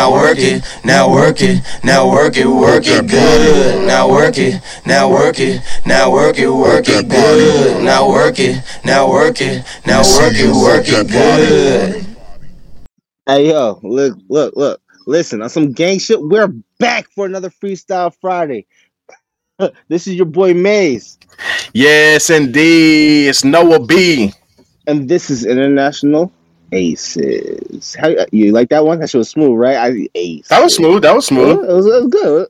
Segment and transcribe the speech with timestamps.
[0.00, 3.86] now work it, now work it, now work it, work it good.
[3.86, 7.84] Now work it, now work it, now work it, work it good.
[7.84, 12.16] Now work it, now work it, now work it, work it good.
[13.26, 14.80] Hey yo, look, look, look.
[15.06, 16.48] Listen, on some gang shit, we're
[16.78, 18.66] back for another Freestyle Friday.
[19.88, 21.18] this is your boy Maze.
[21.74, 23.28] Yes, indeed.
[23.28, 24.32] It's Noah B.
[24.86, 26.32] And this is International
[26.72, 27.94] Aces.
[27.94, 29.00] How you like that one?
[29.00, 29.76] That shit was smooth, right?
[29.76, 30.48] I ace.
[30.48, 31.02] That was smooth.
[31.02, 31.68] That was smooth.
[31.68, 32.48] It was, it was good.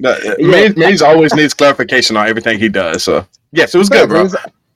[0.00, 0.68] no, yeah.
[0.76, 3.02] Maze always needs clarification on everything he does.
[3.02, 4.28] So yes, it was good, bro.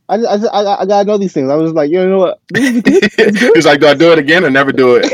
[0.09, 1.51] I, I, I, I, gotta know these things.
[1.51, 2.41] I was like, you know what?
[2.57, 5.13] He's like, do I do it again or never do it?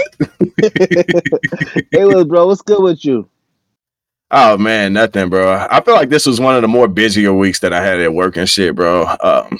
[1.91, 3.29] hey, look, bro, what's good with you?
[4.31, 5.67] Oh man, nothing, bro.
[5.71, 8.15] I feel like this was one of the more busier weeks that I had at
[8.15, 9.07] work and shit, bro.
[9.21, 9.59] Um,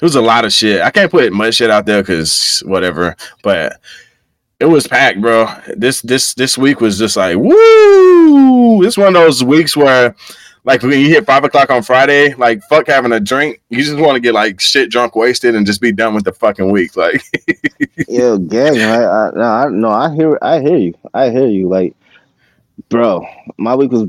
[0.00, 0.80] it was a lot of shit.
[0.80, 3.80] I can't put much shit out there because whatever, but
[4.58, 5.48] it was packed, bro.
[5.76, 8.82] This this this week was just like woo.
[8.82, 10.14] It's one of those weeks where
[10.64, 13.60] like when you hit five o'clock on Friday, like fuck having a drink.
[13.70, 16.32] You just want to get like shit drunk, wasted, and just be done with the
[16.32, 16.96] fucking week.
[16.96, 17.22] Like,
[18.08, 21.68] yo, gang, I, I, no, I, no, I hear, I hear you, I hear you.
[21.68, 21.94] Like,
[22.88, 24.08] bro, my week was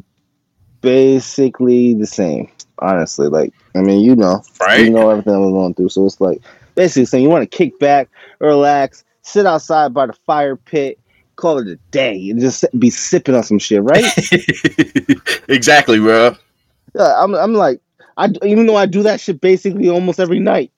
[0.82, 2.50] basically the same.
[2.82, 4.86] Honestly, like, I mean, you know, right?
[4.86, 6.42] You know everything I was going through, so it's like
[6.76, 11.00] basically saying you want to kick back, relax, sit outside by the fire pit,
[11.36, 14.04] call it a day and just be sipping on some shit, right?
[15.48, 16.36] exactly, bro.
[16.96, 17.82] Yeah, I'm, I'm like,
[18.18, 20.72] I even though I do that shit basically almost every night,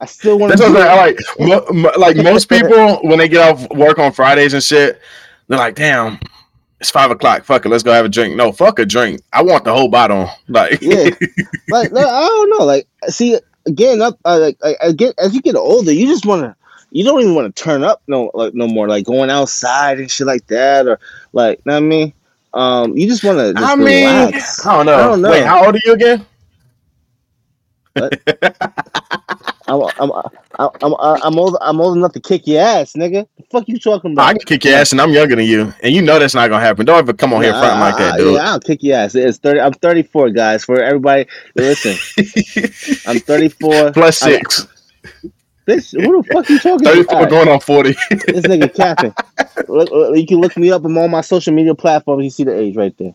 [0.00, 0.58] I still want to.
[0.58, 1.18] That's what like.
[1.70, 5.00] Mo- like most people, when they get off work on Fridays and shit,
[5.48, 6.18] they're like, "Damn,
[6.80, 7.44] it's five o'clock.
[7.44, 9.22] Fuck it, let's go have a drink." No, fuck a drink.
[9.32, 10.28] I want the whole bottle.
[10.48, 11.10] Like, yeah,
[11.68, 12.64] like I don't know.
[12.64, 16.42] Like, see, again, up, uh, like, I get as you get older, you just want
[16.42, 16.56] to
[16.90, 20.10] you don't even want to turn up no like no more like going outside and
[20.10, 20.98] shit like that or
[21.32, 22.12] like you know what I mean
[22.52, 24.66] um you just want to I mean relax.
[24.66, 26.26] I don't know I don't know wait how old are you again
[29.70, 30.12] I'm, I'm,
[30.58, 33.26] I'm, I'm, I'm, old, I'm old enough to kick your ass, nigga.
[33.36, 34.26] The fuck you talking about?
[34.26, 36.50] I can kick your ass, and I'm younger than you, and you know that's not
[36.50, 36.86] gonna happen.
[36.86, 38.34] Don't ever come on yeah, here front like that, dude.
[38.34, 39.14] Yeah, I'll kick your ass.
[39.14, 39.60] It's thirty.
[39.60, 40.64] I'm 34, guys.
[40.64, 41.92] For everybody, listen,
[43.06, 44.66] I'm 34 plus six.
[45.22, 45.32] I'm,
[45.66, 47.30] Bitch, who the fuck you talking 34 about?
[47.30, 47.90] going on 40.
[47.92, 49.14] this nigga capping.
[49.68, 52.24] Look, you can look me up on all my social media platforms.
[52.24, 53.14] You see the age right there.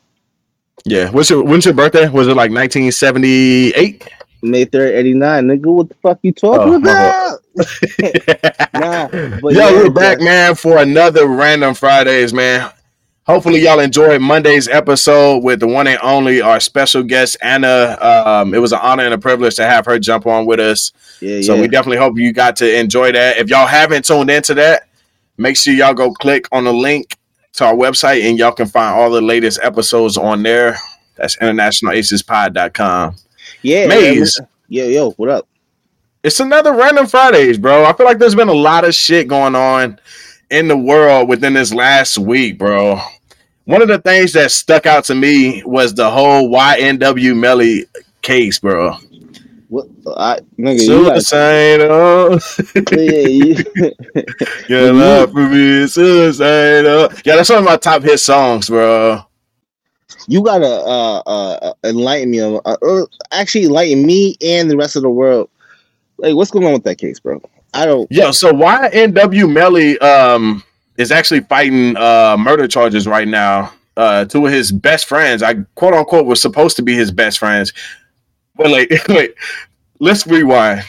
[0.86, 1.10] Yeah.
[1.10, 2.08] What's your when's your birthday?
[2.08, 4.08] Was it like 1978?
[4.50, 5.48] May 3rd, 89.
[5.48, 7.40] Nigga, what the fuck you talking oh, about?
[8.74, 12.72] nah, Yo, yeah, we're back, man, for another Random Fridays, man.
[13.26, 17.98] Hopefully, y'all enjoyed Monday's episode with the one and only our special guest Anna.
[18.00, 20.92] Um, it was an honor and a privilege to have her jump on with us.
[21.22, 21.62] Yeah, so yeah.
[21.62, 23.38] we definitely hope you got to enjoy that.
[23.38, 24.88] If y'all haven't tuned into that,
[25.38, 27.18] make sure y'all go click on the link
[27.54, 30.78] to our website and y'all can find all the latest episodes on there.
[31.16, 33.16] That's internationalacespod.com.
[33.66, 34.40] Yeah, Maze.
[34.70, 35.48] Yeah, yo, what up?
[36.22, 37.84] It's another random Fridays, bro.
[37.84, 40.00] I feel like there's been a lot of shit going on
[40.52, 43.00] in the world within this last week, bro.
[43.64, 47.86] One of the things that stuck out to me was the whole YNW Melly
[48.22, 48.98] case, bro.
[49.70, 52.40] What I nigga, suicidal.
[52.92, 53.56] yeah, you,
[54.70, 57.10] Your love for me suicidal.
[57.26, 59.25] Yeah, that's one of my top hit songs, bro.
[60.28, 65.04] You gotta uh, uh, enlighten me, uh, uh, actually enlighten me and the rest of
[65.04, 65.50] the world.
[66.18, 67.42] Like, what's going on with that case, bro?
[67.74, 68.08] I don't.
[68.10, 70.64] Yeah, so YNW Melly um
[70.98, 73.74] is actually fighting uh murder charges right now.
[73.98, 77.40] Uh, two of his best friends, I quote unquote, was supposed to be his best
[77.40, 77.72] friends.
[78.56, 79.36] But like, wait,
[80.00, 80.84] let's rewind.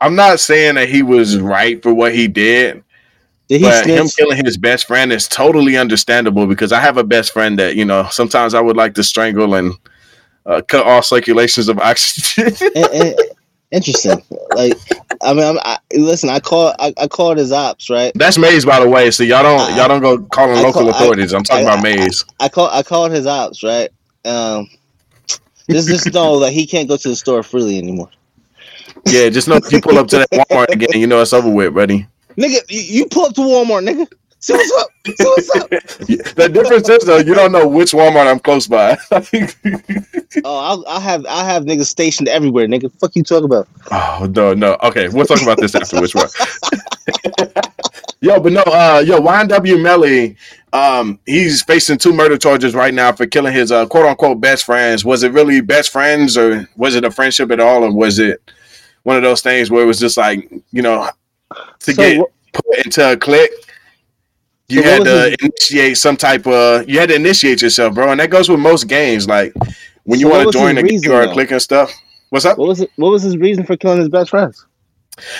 [0.00, 2.82] I'm not saying that he was right for what he did,
[3.48, 4.00] did but snitch?
[4.00, 7.76] him killing his best friend is totally understandable because I have a best friend that
[7.76, 9.74] you know sometimes I would like to strangle and
[10.46, 12.54] uh, cut off circulations of oxygen.
[12.74, 13.14] and, and,
[13.70, 14.22] interesting.
[14.54, 14.74] like,
[15.22, 18.12] I mean, I'm, I, listen, I call I, I called his ops, right?
[18.14, 19.10] That's Maze, by the way.
[19.10, 21.32] So y'all don't I, y'all don't go calling local call, authorities.
[21.32, 22.24] I, am talking about Maze.
[22.40, 23.90] I, call I called his ops, right?
[24.24, 24.68] Um,
[25.70, 28.10] just just know that he can't go to the store freely anymore.
[29.06, 31.50] Yeah, just know if you pull up to that Walmart again, you know it's over
[31.50, 32.06] with, buddy.
[32.36, 34.06] Nigga, you, pull up to Walmart, nigga.
[34.38, 34.88] See what's up.
[35.06, 35.70] See what's up.
[36.36, 38.96] the difference is though, you don't know which Walmart I'm close by.
[40.44, 42.92] oh, I'll, I'll, have I have niggas stationed everywhere, nigga.
[43.00, 43.66] Fuck you talk about?
[43.90, 44.76] Oh no, no.
[44.82, 46.28] Okay, we'll talk about this after which one.
[48.20, 50.36] yo, but no, uh, yo, YNW Melly,
[50.72, 54.64] um, he's facing two murder charges right now for killing his uh, quote unquote best
[54.64, 55.04] friends.
[55.04, 58.42] Was it really best friends, or was it a friendship at all, or was it
[59.04, 61.08] one of those things where it was just like you know
[61.80, 63.50] to so, get put into a clique?
[64.68, 68.10] you So had to his- initiate some type of you had to initiate yourself, bro,
[68.10, 69.28] and that goes with most games.
[69.28, 69.52] Like
[70.04, 71.92] when you So want to join a reason, or click and stuff.
[72.30, 72.58] What's up?
[72.58, 72.90] What was it?
[72.96, 74.66] What was his reason for killing his best friends?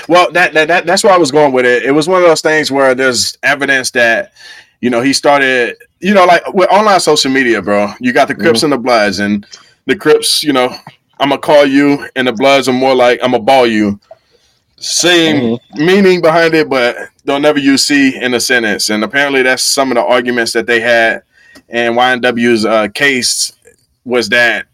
[0.09, 1.85] Well, that, that that that's where I was going with it.
[1.85, 4.33] It was one of those things where there's evidence that
[4.81, 7.93] you know he started, you know, like with online social media, bro.
[8.01, 8.43] You got the mm-hmm.
[8.43, 9.47] Crips and the Bloods, and
[9.87, 10.75] the Crips, you know,
[11.19, 14.01] I'm gonna call you, and the Bloods are more like I'm gonna ball you.
[14.79, 18.91] Same meaning behind it, but they'll never use C in a sentence.
[18.91, 21.23] And apparently, that's some of the arguments that they had.
[21.69, 23.53] And YNW's uh, case
[24.05, 24.67] was that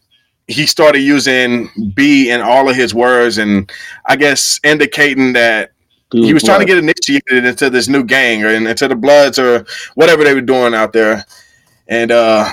[0.49, 3.71] he started using B in all of his words, and
[4.07, 5.73] I guess indicating that
[6.11, 9.65] he was trying to get initiated into this new gang or into the Bloods or
[9.95, 11.25] whatever they were doing out there.
[11.89, 12.51] And uh,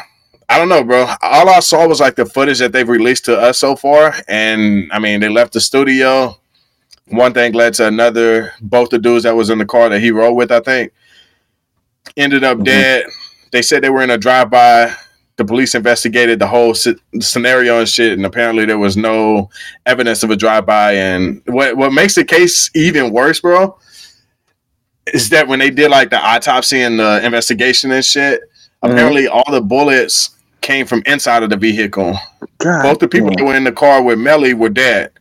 [0.48, 1.08] I don't know, bro.
[1.22, 4.90] All I saw was like the footage that they've released to us so far, and
[4.94, 6.40] I mean, they left the studio.
[7.10, 8.54] One thing led to another.
[8.62, 10.92] Both the dudes that was in the car that he rode with, I think,
[12.18, 12.64] ended up Mhm.
[12.66, 13.06] dead.
[13.52, 14.94] They said they were in a drive-by.
[15.38, 19.50] The police investigated the whole si- scenario and shit, and apparently there was no
[19.86, 20.94] evidence of a drive-by.
[20.94, 23.78] And what what makes the case even worse, bro,
[25.14, 28.42] is that when they did like the autopsy and the investigation and shit,
[28.84, 28.92] Mhm.
[28.92, 32.20] apparently all the bullets came from inside of the vehicle.
[32.60, 33.38] God Both the people damn.
[33.46, 35.12] that were in the car with Melly were dead.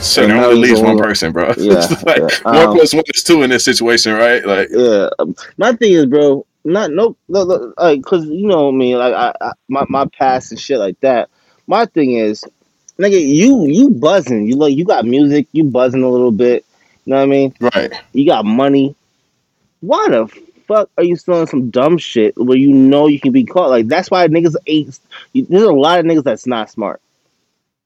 [0.00, 1.52] So And only leaves one one- person, bro.
[1.58, 2.28] Yeah, like yeah.
[2.42, 4.44] one Um, plus one is two in this situation, right?
[4.44, 6.44] Like, Yeah, um, my thing is, bro.
[6.64, 10.50] Not no, no, no like, cause you know me, like I, I, my my past
[10.52, 11.30] and shit like that.
[11.66, 12.44] My thing is,
[12.98, 16.64] nigga, you you buzzing, you like you got music, you buzzing a little bit.
[17.06, 17.54] You know what I mean?
[17.60, 17.92] right.
[18.12, 18.94] You got money.
[19.80, 20.26] Why the
[20.68, 23.70] fuck are you selling some dumb shit where you know you can be caught?
[23.70, 24.98] Like that's why niggas ain't.
[25.34, 27.00] There's a lot of niggas that's not smart.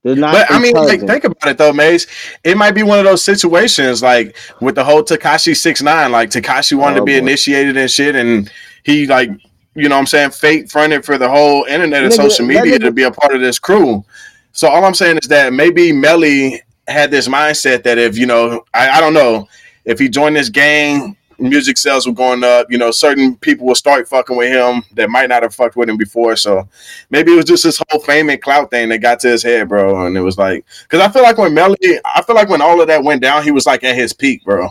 [0.04, 0.32] They're not.
[0.34, 2.06] But I mean, like, think about it though, Maze.
[2.44, 6.12] It might be one of those situations like with the whole Tekashi six nine.
[6.12, 7.18] Like Tekashi wanted Oh, to be boy.
[7.26, 8.50] initiated and shit, and
[8.84, 9.30] he like,
[9.74, 12.78] you know, what I'm saying, fake fronted for the whole internet and Nigga, social media
[12.78, 14.04] nigga- to be a part of this crew.
[14.52, 18.62] So all I'm saying is that maybe Melly had this mindset that if you know,
[18.74, 19.48] I, I don't know,
[19.86, 22.70] if he joined this gang, music sales were going up.
[22.70, 25.88] You know, certain people will start fucking with him that might not have fucked with
[25.88, 26.36] him before.
[26.36, 26.68] So
[27.10, 29.68] maybe it was just this whole fame and clout thing that got to his head,
[29.68, 30.06] bro.
[30.06, 32.80] And it was like, because I feel like when Melly, I feel like when all
[32.80, 34.68] of that went down, he was like at his peak, bro.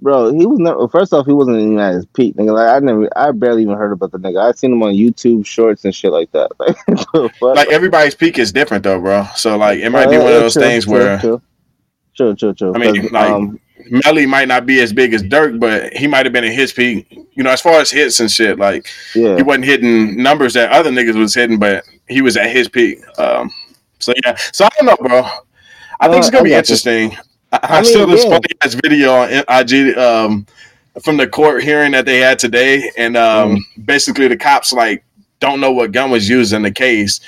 [0.00, 0.86] Bro, he was never.
[0.88, 2.52] First off, he wasn't even at his peak, nigga.
[2.52, 4.38] Like I never, I barely even heard about the nigga.
[4.42, 6.50] I seen him on YouTube shorts and shit like that.
[6.58, 7.40] Like.
[7.40, 9.26] Like everybody's peak is different though, bro.
[9.36, 12.52] So like it might Uh, be one of those true, things true, where true, true,
[12.54, 12.74] true.
[12.74, 13.58] I mean, like- um,
[13.90, 16.72] Melly might not be as big as Durk, but he might have been at his
[16.72, 17.06] peak.
[17.34, 20.70] You know, as far as hits and shit, like yeah, he wasn't hitting numbers that
[20.72, 22.98] other niggas was hitting, but he was at his peak.
[23.18, 23.50] Um,
[23.98, 25.22] so yeah, so I don't know, bro.
[26.00, 27.16] I think Uh, it's gonna I be interesting.
[27.52, 28.30] I, I, I mean, saw this yeah.
[28.30, 30.46] funny ass video on IG um,
[31.02, 33.86] from the court hearing that they had today, and um, Mm.
[33.86, 35.04] basically the cops like
[35.40, 37.20] don't know what gun was used in the case.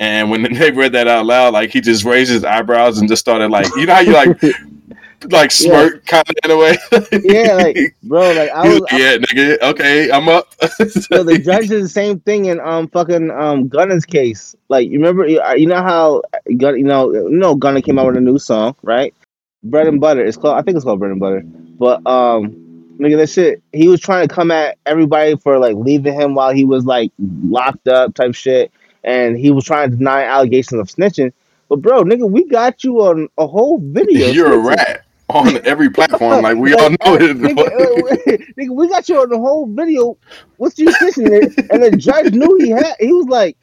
[0.00, 3.20] And when they read that out loud, like he just raised his eyebrows and just
[3.20, 4.40] started like, you know how you like,
[5.30, 6.76] like smirk kind of in a way.
[7.24, 8.80] yeah, like bro, like I was.
[8.80, 9.60] like, yeah, nigga.
[9.62, 10.54] Okay, I'm up.
[10.88, 14.54] so the judge did the same thing in um fucking um Gunna's case.
[14.68, 16.22] Like you remember, you you know how
[16.56, 19.14] Gun, you know, you know Gunna came out with a new song, right?
[19.62, 20.24] Bread and butter.
[20.24, 20.58] It's called.
[20.58, 21.42] I think it's called bread and butter.
[21.44, 22.64] But um,
[22.98, 23.62] nigga, that shit.
[23.72, 27.12] He was trying to come at everybody for like leaving him while he was like
[27.18, 31.32] locked up, type shit, and he was trying to deny allegations of snitching.
[31.68, 34.28] But bro, nigga, we got you on a whole video.
[34.30, 35.04] You're a rat
[35.34, 36.42] on every platform.
[36.42, 37.36] Like we all know it.
[37.36, 40.16] nigga, uh, nigga, we got you on the whole video.
[40.56, 41.70] What's you snitching it?
[41.70, 42.94] And the judge knew he had.
[43.00, 43.56] He was like,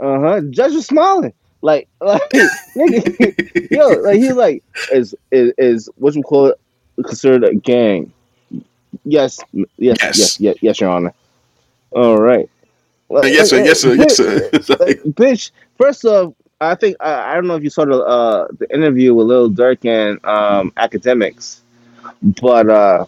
[0.00, 0.40] uh huh.
[0.50, 1.32] Judge was smiling.
[1.60, 6.60] Like, like nigga, yo, like he was like, is is is what you call it
[7.04, 8.12] considered a gang?
[9.04, 9.98] Yes, yes, Yes.
[10.00, 11.14] yes, yes, yes, Your Honor.
[11.92, 12.48] All right.
[13.08, 13.58] Well, yes, sir.
[13.58, 13.94] like, Yes, sir.
[13.94, 14.48] Yes, sir.
[14.52, 15.50] Like, like- bitch.
[15.76, 19.14] First off, I think I, I don't know if you saw the uh, the interview
[19.14, 21.60] with Lil Durk and um, Akademiks,
[22.22, 23.06] but uh,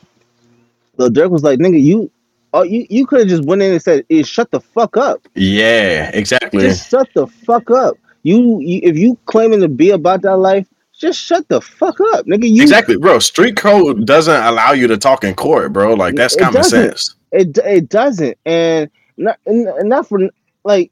[0.96, 2.10] Lil Durk was like, "Nigga, you,
[2.52, 5.26] oh, you, you could have just went in and said, eh, shut the fuck up,
[5.34, 6.62] yeah, exactly.
[6.62, 7.96] just shut the fuck up.
[8.22, 12.26] You, you, if you claiming to be about that life, just shut the fuck up,
[12.26, 12.50] nigga.
[12.50, 13.18] You, exactly, bro.
[13.18, 15.94] Street code doesn't allow you to talk in court, bro.
[15.94, 17.14] Like that's common sense.
[17.32, 20.20] It, it doesn't, and not, and not for
[20.64, 20.90] like,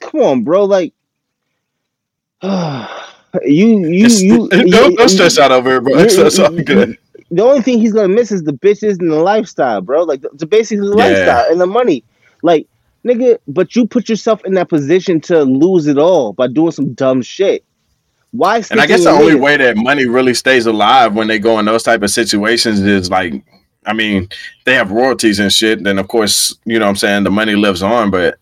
[0.00, 0.92] come on, bro, like."
[3.44, 5.94] You you It's- you don't, don't stress out over it, bro.
[5.98, 6.98] It's, it's all good.
[7.30, 10.02] the only thing he's gonna miss is the bitches and the lifestyle, bro.
[10.02, 11.04] Like the, the basically the Yeah.
[11.04, 12.04] lifestyle and the money.
[12.42, 12.66] Like,
[13.06, 16.92] nigga, but you put yourself in that position to lose it all by doing some
[16.92, 17.64] dumb shit.
[18.32, 18.62] Why?
[18.70, 21.64] And I guess the only way that money really stays alive when they go in
[21.64, 23.42] those type of situations is like
[23.86, 24.28] I mean,
[24.64, 27.54] they have royalties and shit, then of course, you know what I'm saying, the money
[27.56, 28.10] lives on.
[28.10, 28.36] But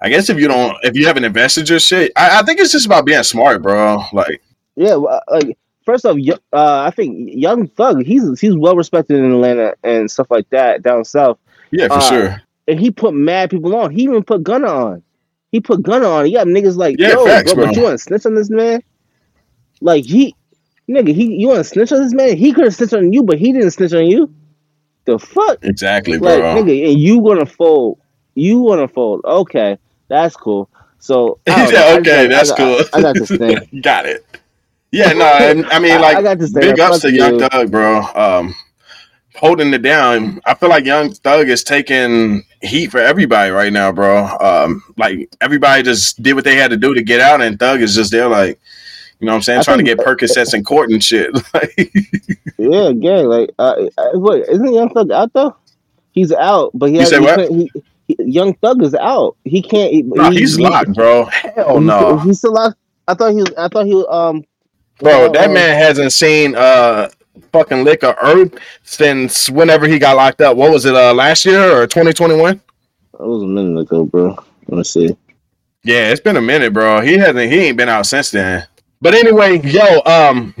[0.00, 2.72] I guess if you don't, if you haven't invested your shit, I, I think it's
[2.72, 4.02] just about being smart, bro.
[4.12, 4.42] Like,
[4.76, 6.16] Yeah, like first off,
[6.52, 10.82] uh, I think Young Thug, he's he's well respected in Atlanta and stuff like that
[10.82, 11.38] down south.
[11.72, 12.42] yeah, for Uh, sure.
[12.68, 13.90] And he put mad people on.
[13.90, 15.02] He even put Gunna on.
[15.52, 16.26] He put Gunna on.
[16.26, 17.80] He got niggas like, Yeah, yo, facts, bro, but bro.
[17.80, 18.82] you want to snitch on this man?
[19.80, 20.34] Like he,
[20.88, 22.36] nigga, he you want to snitch on this man?
[22.36, 24.32] He could have snitched on you, but he didn't snitch on you.
[25.06, 26.54] The fuck, Exactly, like bro.
[26.56, 27.98] nigga, and you gonna fold?
[28.34, 29.22] You wanna fold?
[29.24, 29.78] Okay,
[30.08, 30.68] that's cool.
[30.98, 32.78] So I yeah, okay, got- that's I cool.
[32.78, 33.80] got, I got this thing.
[33.82, 34.24] got it.
[34.90, 36.62] Yeah, no, I, I mean, like, I got this thing.
[36.62, 37.48] big ups to Young you.
[37.48, 38.00] Thug, bro.
[38.14, 38.54] Um,
[39.36, 40.40] holding it down.
[40.46, 44.24] I feel like Young Thug is taking heat for everybody right now, bro.
[44.40, 47.82] Um, like everybody just did what they had to do to get out, and Thug
[47.82, 48.58] is just there, like,
[49.20, 51.30] you know what I'm saying, I trying to think- get Percocets in court and shit.
[52.60, 53.26] Yeah, gang.
[53.26, 55.54] Like, uh, uh, wait, isn't Young Thug out though?
[56.12, 57.48] He's out, but he, You has, say he what?
[57.50, 57.82] he, he,
[58.30, 59.36] Young Thug is out.
[59.44, 60.06] He can't.
[60.06, 61.24] No, he- he's he- locked, bro.
[61.26, 62.76] Hell he- no, He's still locked.
[63.06, 63.52] I thought he was.
[63.56, 64.06] I thought he was.
[64.08, 64.44] Um,
[65.00, 65.26] bro.
[65.26, 67.08] uh, That man hasn't seen uh
[67.52, 70.56] fucking lick of herb since whenever he got locked up.
[70.56, 70.94] What was it?
[70.94, 72.60] Uh, last year or 2021?
[73.18, 74.36] That was a minute ago, bro.
[74.68, 75.16] Let me see.
[75.84, 77.00] Yeah, it's been a minute, bro.
[77.00, 77.50] He hasn't.
[77.50, 78.66] He ain't been out since then.
[79.00, 80.54] But anyway, yo, um,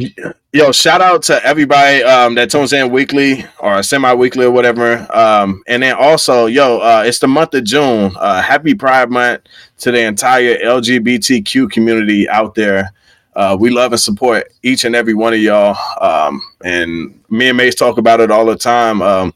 [0.52, 5.06] yo, shout out to everybody um that tunes in weekly or semi-weekly or whatever.
[5.14, 8.14] Um, and then also, yo, uh, it's the month of June.
[8.18, 9.42] Uh, happy Pride Month
[9.78, 12.92] to the entire LGBTQ community out there.
[13.34, 15.76] Uh, we love and support each and every one of y'all.
[16.00, 19.00] Um, and me and Maze talk about it all the time.
[19.00, 19.32] Um,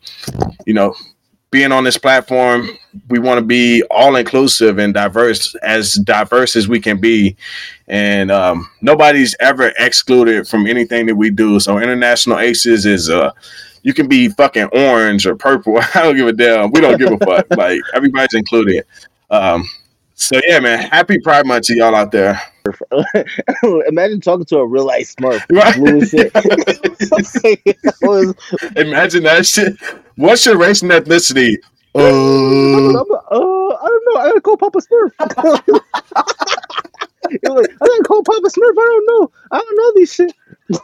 [0.66, 0.94] you know,
[1.52, 2.68] being on this platform,
[3.10, 7.36] we want to be all inclusive and diverse, as diverse as we can be.
[7.92, 11.60] And um, nobody's ever excluded from anything that we do.
[11.60, 13.32] So, International Aces is uh,
[13.82, 15.78] you can be fucking orange or purple.
[15.94, 16.70] I don't give a damn.
[16.70, 17.46] We don't give a fuck.
[17.56, 18.86] Like everybody's included.
[19.30, 19.68] Um,
[20.14, 20.78] so yeah, man.
[20.78, 22.40] Happy Pride Month to y'all out there.
[23.88, 25.44] Imagine talking to a real life Smurf.
[25.50, 25.76] Right?
[25.76, 26.32] Blue shit.
[27.54, 29.76] It Imagine that shit.
[30.16, 31.56] What's your race and ethnicity?
[31.94, 32.98] Uh, uh, I
[33.34, 34.16] don't know.
[34.16, 35.10] I gotta call Papa Smurf.
[37.42, 38.72] Like, I gotta call Papa Smurf.
[38.72, 39.32] I don't know.
[39.50, 40.32] I don't know these shit.
[40.68, 40.80] Why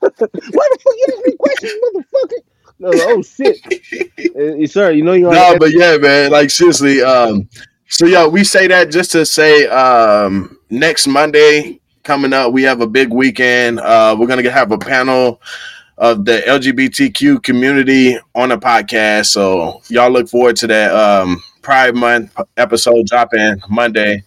[0.00, 2.42] the fuck you ask me questions, motherfucker?
[2.78, 4.70] No, oh shit.
[4.70, 6.30] Sir, you know you no, but yeah, man.
[6.30, 7.02] Like seriously.
[7.02, 7.48] Um,
[7.88, 12.80] so yeah, we say that just to say, um, next Monday coming up, we have
[12.80, 13.80] a big weekend.
[13.80, 15.42] Uh, we're gonna have a panel
[15.98, 19.26] of the LGBTQ community on a podcast.
[19.26, 24.24] So y'all look forward to that um, Pride Month episode dropping Monday.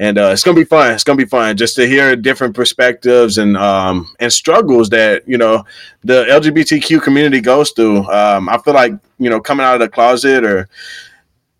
[0.00, 0.94] And uh, it's gonna be fun.
[0.94, 5.36] It's gonna be fun just to hear different perspectives and um, and struggles that you
[5.36, 5.62] know
[6.02, 8.10] the LGBTQ community goes through.
[8.10, 10.70] Um, I feel like you know coming out of the closet or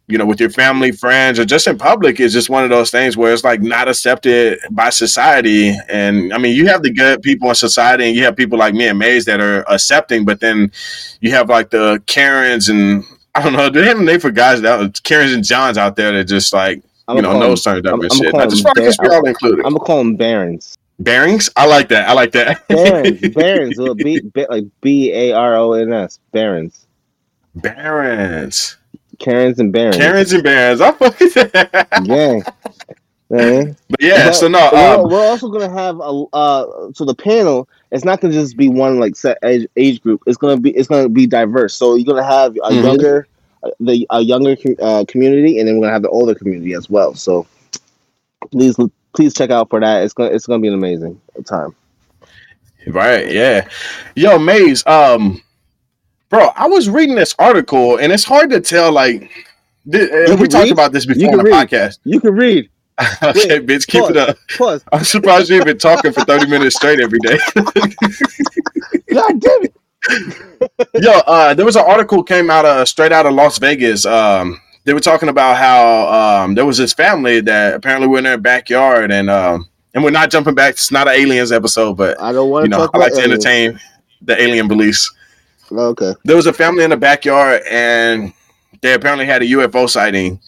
[0.07, 2.91] you know with your family, friends, or just in public is just one of those
[2.91, 5.77] things where it's like not accepted by society.
[5.91, 8.73] And I mean, you have the good people in society, and you have people like
[8.73, 10.73] me and Maze that are accepting, but then
[11.21, 13.05] you have like the Karens and
[13.35, 16.13] I don't know, they have a name for guys that Karens and Johns out there
[16.13, 18.33] that just like I'm you know nose turned up I'm- and I'm shit.
[18.51, 19.65] just them want to Bar- all included.
[19.67, 20.77] I'm gonna call them Barons.
[20.99, 22.09] Bearings, I like that.
[22.09, 22.69] I like that.
[22.69, 26.87] Barons, Barons, well, B, B, like B A R O N S, Barons,
[27.55, 28.77] Barons,
[29.19, 29.97] Karens and Barons.
[29.97, 30.81] Karens and Barons.
[30.81, 31.89] I fuck with that.
[32.05, 32.43] Gang.
[33.31, 33.77] Man.
[33.89, 37.69] But yeah, so no, we're, um, we're also gonna have a uh so the panel
[37.93, 40.89] it's not gonna just be one like set age, age group it's gonna be it's
[40.89, 42.83] gonna be diverse so you're gonna have a Mhm.
[42.83, 43.29] younger
[43.81, 47.15] the a younger uh, community and then we're gonna have the older community as well
[47.15, 47.47] so
[48.51, 48.77] please
[49.13, 51.75] please check out for that it's gonna it's gonna be an amazing time
[52.87, 53.69] Right, yeah.
[54.17, 55.43] Yo, Maze, um,
[56.31, 59.31] bro, I was reading this article and it's hard to tell, like,
[59.93, 60.73] th- uh, we talked read?
[60.73, 61.69] about this before You on the can read.
[61.69, 61.99] podcast.
[62.05, 62.71] you can read
[63.23, 64.39] okay, bitch, keep it up.
[64.57, 67.39] pause I'm surprised you've been talking for 30 minutes straight every day.
[69.13, 69.75] god damn it
[70.95, 74.07] Yo, uh, there was an article came out of straight out of Las Vegas.
[74.07, 76.09] Um, they were talking about how
[76.45, 80.11] um, there was this family that apparently were in their backyard, and um, and we're
[80.11, 80.73] not jumping back.
[80.75, 83.13] It's not an aliens episode, but i don't want you to know, talk I like
[83.15, 83.45] to aliens.
[83.45, 83.81] entertain
[84.23, 85.13] the alien beliefs.
[85.71, 88.33] okay There was a family in the backyard, and
[88.81, 90.41] they apparently had a UFO sighting,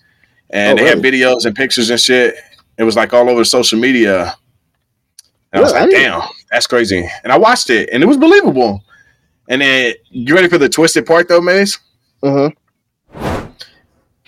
[0.50, 2.34] and Oh, they had videos and pictures and shit.
[2.78, 4.34] It was like all over social media.
[5.52, 7.06] And I was Yeah, I like, damn, that's crazy.
[7.22, 8.82] And I watched it, and it was believable.
[9.48, 11.78] And then you ready for the twisted part though, Maze?
[12.22, 12.50] uh-huh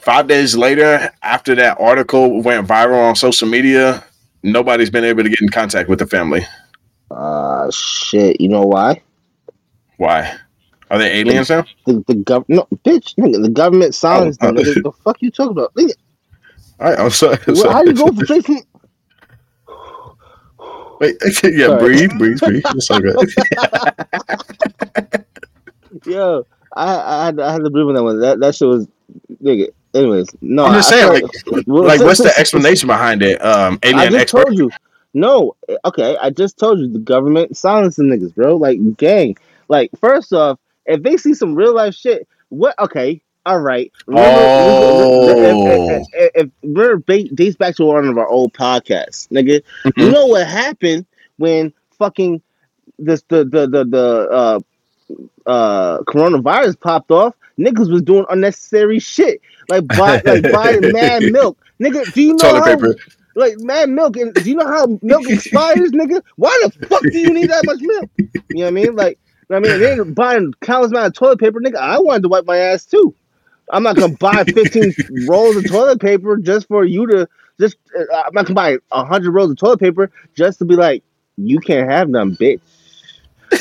[0.03, 4.05] Five days later, after that article went viral on social media,
[4.43, 6.43] nobody's been able to get in contact with the family.
[7.11, 9.01] uh shit you know why
[9.97, 10.37] Why?
[10.91, 11.65] Are they aliens now?
[11.87, 14.57] The the gov no bitch nigga the government silenced Oh, them.
[14.57, 15.73] Nigga, the fuck you talking about?
[15.75, 15.93] Nigga,
[16.81, 17.39] All right, I'm sorry.
[17.47, 17.87] I'm well, how sorry.
[17.87, 18.59] you go straight from
[21.01, 21.81] Wait, yeah, Sorry.
[21.81, 22.63] breathe, breathe, breathe.
[22.75, 23.17] It's all good.
[26.07, 26.47] yo?
[26.77, 28.21] I I had, I had to believe in that one.
[28.21, 28.87] That that shit was
[29.43, 29.69] nigga.
[29.95, 30.65] Anyways, no.
[30.65, 33.45] I'm just I saying, feel like, well, like, what's the explanation behind it?
[33.45, 34.45] Um, alien I just expert.
[34.45, 34.71] told you.
[35.17, 38.57] No, okay, I just told you the government silencing niggas, bro.
[38.57, 39.37] Like gang.
[39.69, 42.75] Like first off, if they see some real life shit, what?
[42.81, 43.93] Okay, all right.
[44.09, 45.29] Oh.
[45.29, 49.63] if, if, if, remember ba- dates back to one of our old podcasts, nigga.
[49.85, 50.13] You Mhm.
[50.13, 52.41] know what happened when fucking
[52.99, 54.61] this the the the the uh
[55.47, 57.35] uh coronavirus popped off?
[57.59, 62.13] Niggas was doing unnecessary shit like buy like buying mad milk, nigga.
[62.13, 62.97] Do you know Toilet how paper.
[63.37, 66.21] like mad milk and do you know how milk expires, nigga?
[66.37, 68.11] Why the fuck do you need that much milk?
[68.17, 68.97] You know what I mean?
[68.97, 69.19] Like,
[69.51, 71.77] I mean, they buying countless amount of toilet paper, nigga.
[71.77, 73.15] I wanted to wipe my ass too.
[73.71, 74.95] I'm not gonna buy 15
[75.29, 77.29] rolls of toilet paper just for you to
[77.59, 77.77] just.
[77.99, 81.03] Uh, I'm not gonna buy 100 rolls of toilet paper just to be like,
[81.37, 82.61] you can't have none, bitch.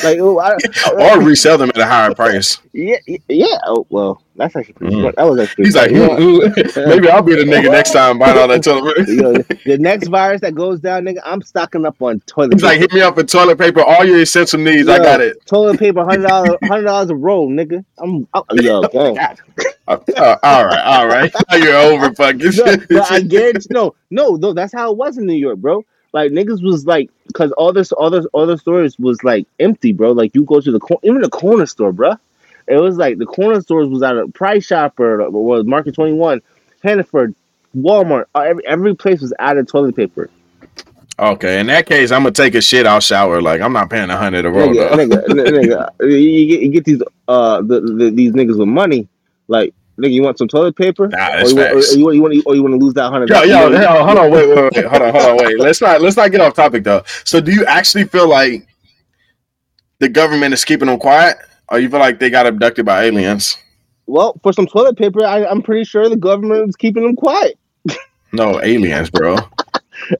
[0.02, 0.56] Like, oh, I,
[1.16, 2.58] Or resell them at a higher price.
[2.72, 2.96] yeah,
[3.28, 3.58] yeah.
[3.66, 5.00] Oh, well, that's actually pretty Mm.
[5.00, 5.16] smart.
[5.16, 5.64] That was actually.
[5.66, 8.48] He's like, you know, "Hmm, hmm, maybe I'll be the nigga next time buying all
[8.48, 9.12] that toilet paper.
[9.22, 9.32] know,
[9.64, 12.56] the next virus that goes down, nigga, I'm stocking up on toilet paper.
[12.56, 14.88] He's like, hit me up for toilet paper, all your essential needs.
[14.88, 15.44] I got it.
[15.46, 17.84] Toilet paper, hundred dollars, hundred dollars a roll, nigga.
[17.98, 19.16] I'm, I'm yo, gang.
[19.86, 21.32] Uh, uh, all right, all right.
[21.52, 22.52] You're over fucking
[22.90, 24.52] no, I guarantee, no, no, no.
[24.52, 25.84] That's how it was in New York, bro.
[26.14, 29.92] Like niggas was like, cause all this, all this, all the stores was like empty,
[29.92, 30.12] bro.
[30.12, 32.14] Like you go to the cor- even the corner store, bro.
[32.68, 36.12] It was like the corner stores was out of Price Chopper, or was Market Twenty
[36.12, 36.40] One,
[36.84, 37.34] Hannaford,
[37.76, 38.26] Walmart.
[38.36, 40.30] uh, Every every place was out of toilet paper.
[41.18, 42.86] Okay, in that case, I'm gonna take a shit.
[42.86, 43.42] I'll shower.
[43.42, 44.68] Like I'm not paying a hundred a roll.
[44.68, 49.08] nigga, nigga, nigga, you get, you get these uh the, the, these niggas with money,
[49.48, 51.96] like nigga, you want some toilet paper, Nah, or that's you, want, or facts.
[51.96, 53.30] you want, you want, or you want to lose that hundred?
[53.30, 55.58] Yo, yo, hold on, wait, wait, wait, hold on, hold on, wait.
[55.58, 57.02] Let's not let's not get off topic though.
[57.24, 58.66] So, do you actually feel like
[59.98, 61.36] the government is keeping them quiet,
[61.68, 63.56] or you feel like they got abducted by aliens?
[64.06, 67.58] Well, for some toilet paper, I, I'm pretty sure the government is keeping them quiet.
[68.32, 69.36] No, aliens, bro.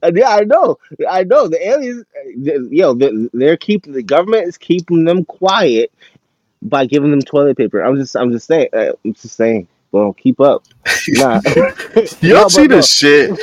[0.01, 0.77] Uh, yeah, I know,
[1.09, 1.49] I know.
[1.49, 2.05] The aliens,
[2.47, 5.91] uh, yo, the- they're keeping the government is keeping them quiet
[6.69, 7.81] by giving them toilet paper.
[7.81, 9.67] I'm just, I'm just saying, uh, I'm just saying.
[9.91, 10.63] Well, keep up.
[11.07, 11.63] Nah, Y'all
[12.23, 12.75] No, see but no.
[12.77, 13.39] this shit?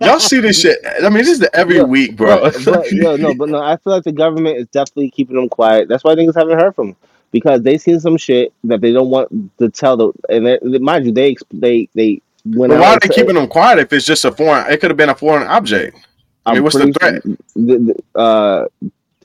[0.00, 0.78] Y'all see this shit?
[1.02, 2.40] I mean, this is the every Yeah, week, bro.
[2.40, 5.48] But, but yo, no, but no, I feel like the government is definitely keeping them
[5.48, 5.88] quiet.
[5.88, 6.96] That's why niggas haven't heard from them
[7.32, 10.12] because they seen some shit that they don't want to tell the.
[10.28, 13.78] And they, mind you, they they they went But why are they keeping them quiet
[13.78, 14.70] if it's just a foreign?
[14.70, 15.96] It could have been a foreign object.
[16.44, 17.22] I mean, I'm what's the threat?
[17.22, 18.66] sure- the- the- uh,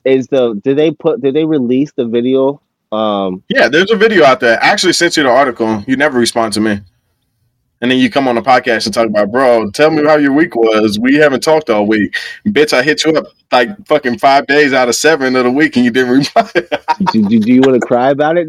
[0.04, 2.60] is the did they put did they release the video?
[2.92, 4.62] Um, Yeah, there's a video out there.
[4.62, 5.82] I actually sent you the article.
[5.86, 6.80] You never respond to me.
[7.80, 10.32] And then you come on the podcast and talk about, bro, tell me how your
[10.32, 11.00] week was.
[11.00, 12.14] We haven't talked all week.
[12.46, 15.74] Bitch, I hit you up like fucking five days out of seven of the week
[15.74, 16.48] and you didn't reply.
[17.12, 18.46] do, do, do you want to cry about it?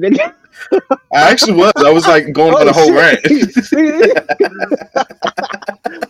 [1.12, 1.74] I actually was.
[1.78, 2.96] I was like going on Oh, the whole shit.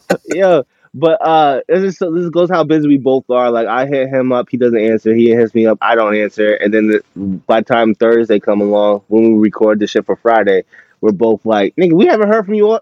[0.03, 0.17] rant.
[0.35, 0.61] yeah,
[0.93, 3.49] but uh, this is this goes how busy we both are.
[3.51, 5.13] Like I hit him up, he doesn't answer.
[5.13, 6.53] He hits me up, I don't answer.
[6.55, 7.03] And then the,
[7.47, 10.63] by the time Thursday come along, when we record the shit for Friday,
[11.01, 12.81] we're both like, nigga, we haven't heard from you, all-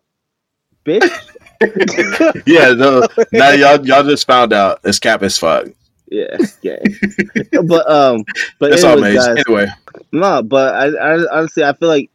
[0.86, 1.10] bitch.
[2.47, 5.67] yeah, no, now y'all y'all just found out it's cap as fuck.
[6.10, 6.78] yeah, yeah.
[7.63, 8.24] but um,
[8.58, 9.36] but That's all anyways, amazing.
[9.36, 9.67] guys, Anyway,
[10.12, 12.10] No, but I, I honestly I feel like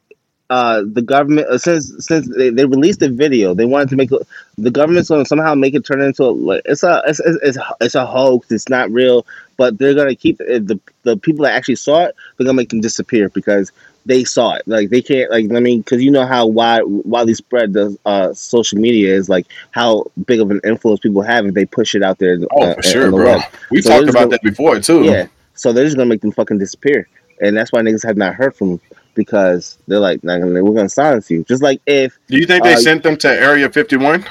[0.50, 4.10] uh the government uh, since since they, they released the video they wanted to make
[4.58, 7.58] the government's going to somehow make it turn into a, like it's a it's, it's,
[7.80, 11.54] it's, a hoax it's not real but they're going to keep the the people that
[11.54, 13.72] actually saw it they're going to make them disappear because
[14.06, 17.34] they saw it like they can't like I mean because you know how wide widely
[17.34, 21.54] spread the uh social media is like how big of an influence people have if
[21.54, 23.40] they push it out there oh uh, for sure, bro.
[23.70, 25.04] We So talked about no- that before too.
[25.04, 25.26] Yeah.
[25.54, 27.08] So they're just gonna make them fucking disappear,
[27.40, 28.80] and that's why niggas have not heard from them
[29.16, 31.42] because they're like, not gonna, we're gonna silence you.
[31.44, 34.24] Just like if Do you think they Uh, sent them to Area 51?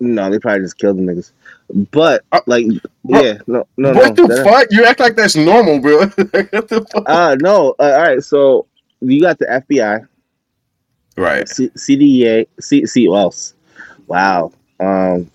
[0.00, 1.32] no, they probably just killed the niggas.
[1.90, 2.64] But Uh, like,
[3.04, 4.26] bro, yeah, no, no, what no.
[4.26, 4.66] the fuck?
[4.70, 5.98] You act like that's normal, bro.
[6.06, 7.04] what the fuck?
[7.06, 7.74] Uh no.
[7.78, 8.22] Uh, all right.
[8.22, 8.66] So
[9.00, 10.06] you got the FBI,
[11.16, 11.46] Right.
[11.48, 13.54] C- CDA, C, C, what else?
[14.06, 14.52] Wow.
[14.80, 15.30] Um.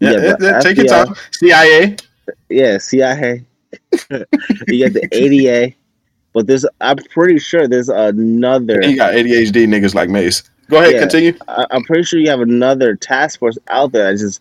[0.00, 1.14] Yeah, yeah, take your FBI time.
[1.32, 1.96] CIA.
[2.48, 3.44] Yeah, CIA.
[4.10, 5.74] you got the ADA,
[6.32, 6.64] but there's.
[6.80, 8.80] I'm pretty sure there's another.
[8.82, 10.42] You got ADHD niggas like Maze.
[10.68, 11.00] Go ahead, Yeah.
[11.00, 11.34] continue.
[11.48, 14.10] I, I'm pretty sure you have another task force out there.
[14.12, 14.40] that just,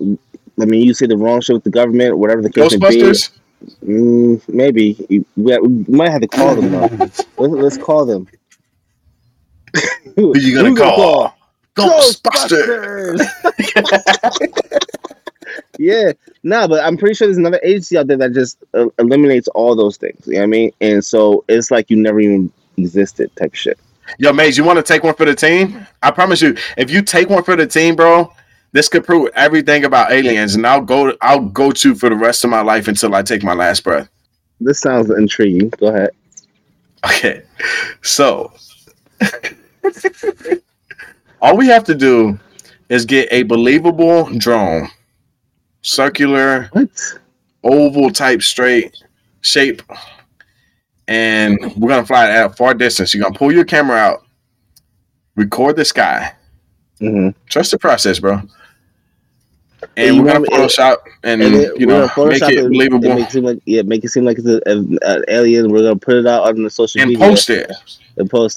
[0.00, 2.96] I mean, you say the wrong shit with the government, whatever the case may be.
[3.02, 3.30] Ghostbusters.
[3.84, 6.86] Mm, maybe we, we might have to call them though.
[6.98, 8.26] Let's, let's call them.
[10.16, 11.36] Who you gonna Who call?
[11.76, 13.20] Ghostbusters.
[15.78, 19.48] yeah, no, but I'm pretty sure there's another agency out there that just uh, eliminates
[19.48, 20.26] all those things.
[20.26, 20.72] You know what I mean?
[20.80, 23.78] And so it's like you never even existed type shit.
[24.18, 25.86] Yo, Maze, you want to take one for the team?
[26.02, 28.32] I promise you, if you take one for the team, bro,
[28.72, 31.16] this could prove everything about aliens, and I'll go.
[31.20, 34.08] I'll go to for the rest of my life until I take my last breath.
[34.60, 35.70] This sounds intriguing.
[35.70, 36.10] Go ahead.
[37.04, 37.42] Okay,
[38.02, 38.52] so
[41.40, 42.38] all we have to do
[42.90, 44.88] is get a believable drone,
[45.82, 46.88] circular, What?
[47.62, 48.96] oval type, straight
[49.40, 49.82] shape,
[51.08, 53.14] and we're gonna fly it at a far distance.
[53.14, 54.24] You're gonna pull your camera out,
[55.36, 56.32] record the sky.
[56.98, 58.40] hmm Trust the process, bro.
[59.96, 63.28] And And we're gonna Photoshop and, And then you know make it believable And make
[63.28, 65.70] it seem like yeah, make it seem like it's a, a, an alien.
[65.70, 67.70] We're gonna put it out on the social and media post it.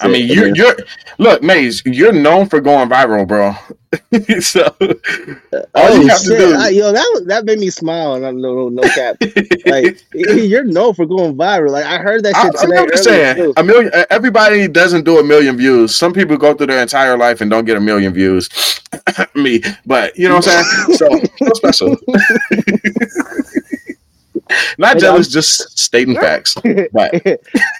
[0.00, 0.76] I mean, you're you're
[1.18, 1.82] look, Maze.
[1.84, 3.54] You're known for going viral, bro.
[4.40, 7.70] so uh, all oh you have to do- I- yo, that was- that made me
[7.70, 8.14] smile.
[8.14, 9.16] I'm no no, no cap.
[9.66, 11.70] like you're known for going viral.
[11.70, 12.86] Like I heard that I, shit I'm today.
[12.90, 13.52] just earlier, saying, too.
[13.56, 13.92] a million.
[14.10, 15.94] Everybody doesn't do a million views.
[15.94, 18.48] Some people go through their entire life and don't get a million views.
[19.34, 20.96] Me, but you know what I'm saying.
[20.96, 21.96] So special.
[24.78, 26.54] Not jealous, just stating facts.
[26.92, 27.14] But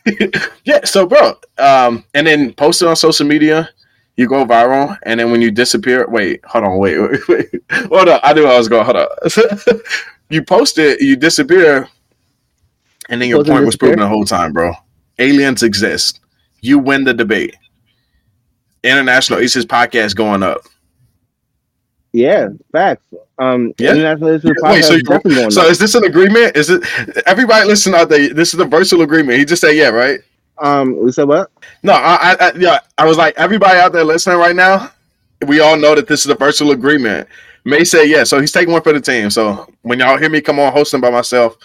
[0.65, 3.69] yeah, so bro, um, and then post it on social media.
[4.17, 7.51] You go viral, and then when you disappear, wait, hold on, wait, wait, wait.
[7.71, 8.21] hold on.
[8.23, 8.85] I knew I was going.
[8.85, 9.09] Hold on.
[10.31, 11.89] you post it, you disappear,
[13.09, 13.91] and then your and point was disappear?
[13.91, 14.73] proven the whole time, bro.
[15.19, 16.21] Aliens exist.
[16.61, 17.57] You win the debate.
[18.85, 20.61] International Aces podcast going up.
[22.15, 23.03] Yeah, facts.
[23.41, 24.15] Um, Yeah.
[24.21, 26.57] Wait, so, is definitely going so is this an agreement?
[26.57, 26.85] Is it
[27.27, 28.33] everybody listen out there?
[28.33, 29.37] This is a virtual agreement.
[29.37, 30.21] He just said yeah, right?
[30.59, 31.51] Um, we said what?
[31.83, 34.93] No, I, I, I yeah, I was like, everybody out there listening right now,
[35.49, 37.29] we all know that this is a virtual agreement.
[37.65, 39.29] Maze say yes, so he's taking one for the team.
[39.29, 41.57] So when y'all hear me come on hosting by myself,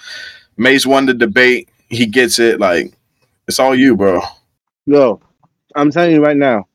[0.58, 1.70] May's won the debate.
[1.90, 2.60] He gets it.
[2.60, 2.92] Like
[3.48, 4.20] it's all you, bro.
[4.88, 5.22] Yo,
[5.76, 6.66] I'm telling you right now.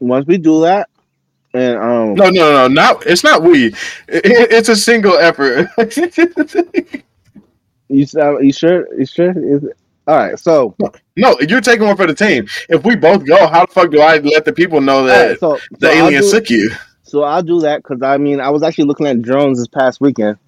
[0.00, 0.88] Once we do that,
[1.56, 3.66] and um, No, no, no, no not it's not we.
[4.08, 5.68] It- it's a single effort.
[7.88, 8.06] you
[8.40, 8.86] you sure?
[8.98, 9.30] You sure?
[9.56, 9.76] Is it?
[10.08, 10.76] All right, so
[11.16, 12.46] no, you're taking one for the team.
[12.68, 15.40] If we both go, how the fuck do I let the people know that right,
[15.40, 16.70] so the so alien sick you?
[17.02, 20.00] So I'll do that because I mean I was actually looking at drones this past
[20.00, 20.38] weekend.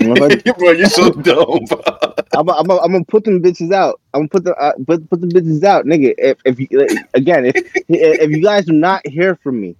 [0.00, 1.60] You know, if bro, you're so dumb.
[2.34, 4.00] I'm, I'm, I'm gonna put them bitches out.
[4.12, 6.14] I'm gonna put the uh, put put the bitches out, nigga.
[6.18, 6.68] If if you,
[7.14, 7.56] again if
[7.88, 9.76] if you guys do not hear from me,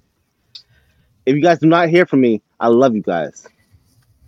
[1.26, 3.46] if you guys do not hear from me, I love you guys.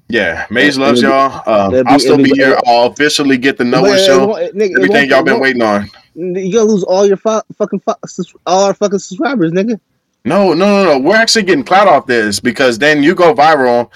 [0.09, 1.43] Yeah, Maze loves be- y'all.
[1.47, 2.59] Um, be- I'll still be be- here.
[2.67, 4.29] I'll officially get the Noah it show.
[4.55, 5.91] nigga, Everything y'all been waiting on.
[6.15, 7.93] You gonna lose all your fu- fucking fu-
[8.47, 9.81] all our fucking subscribers, nigga.
[10.25, 10.99] No, no, no, no.
[10.99, 13.91] We're actually getting clout off this because then you go viral,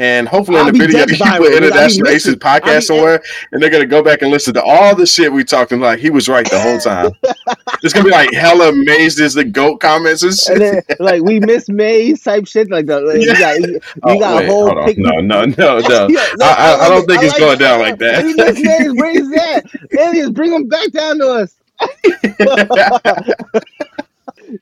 [0.00, 1.26] and hopefully I'll in the video you put nigga.
[1.26, 2.40] I'll be International Aces missing.
[2.42, 5.44] I'll podcast somewhere, and they're gonna go back and listen to all the shit we
[5.44, 5.78] talking.
[5.80, 7.12] Like he was right the whole time.
[7.82, 10.50] it's gonna be like hella amazed as the goat comments and shit.
[10.52, 13.04] And then like we miss Maze type shit like that.
[13.04, 16.08] Like, You got you, Oh, got wait, a whole pic- No, no, no, no.
[16.08, 16.48] Yeah, no, I,
[16.80, 17.26] I, I don't like think it.
[17.26, 18.62] it's I going down like We miss Maze.
[18.64, 18.94] that.
[18.96, 19.98] Where's that?
[19.98, 21.54] Aliens, bring them back down to us.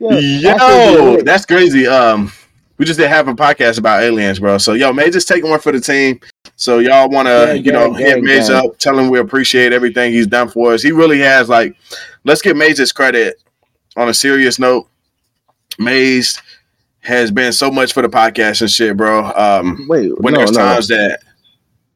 [0.00, 1.24] Yo, that Yo, lit.
[1.24, 1.86] that's crazy.
[1.86, 2.30] Um,
[2.78, 4.58] we just did have a podcast about aliens, bro.
[4.58, 6.20] So yo, Maze just taking one for the team.
[6.56, 8.66] So y'all want to, Gang, you know, gang, hit Maze gang.
[8.66, 10.82] up, tell him we appreciate everything he's done for us.
[10.82, 11.48] He really has.
[11.48, 11.76] Like,
[12.24, 13.42] let's give Maze his credit.
[13.96, 14.88] On a serious note,
[15.78, 16.40] Maze
[17.00, 19.24] has been so much for the podcast and shit, bro.
[19.34, 21.20] Um, Wait, when no, there's no, times that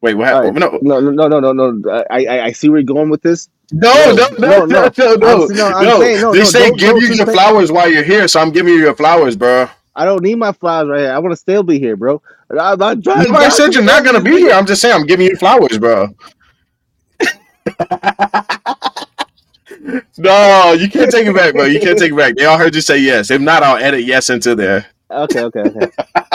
[0.01, 0.55] wait, what happened?
[0.59, 2.03] No, no, no, no, no, no, no.
[2.09, 3.47] I, I, I see where you're going with this.
[3.71, 5.15] no, no, no, no, no, no.
[5.15, 5.47] No, no.
[5.47, 8.03] saying, no, they no, say don't- give don't you keep your saying- flowers while you're
[8.03, 9.69] here, so I'm giving you your flowers, bro.
[9.95, 11.11] I don't need my flowers right here.
[11.11, 12.21] I want to still be here, bro.
[12.51, 14.51] I, I'm trying Nobody said you're not gonna be here.
[14.51, 16.07] I'm just saying I'm giving you flowers, bro.
[20.17, 21.65] no, you can't take it back, bro.
[21.65, 22.35] You can't take it back.
[22.35, 23.31] They all heard you say yes.
[23.31, 24.85] If not, I'll edit yes into there.
[25.11, 25.91] Okay, okay, okay.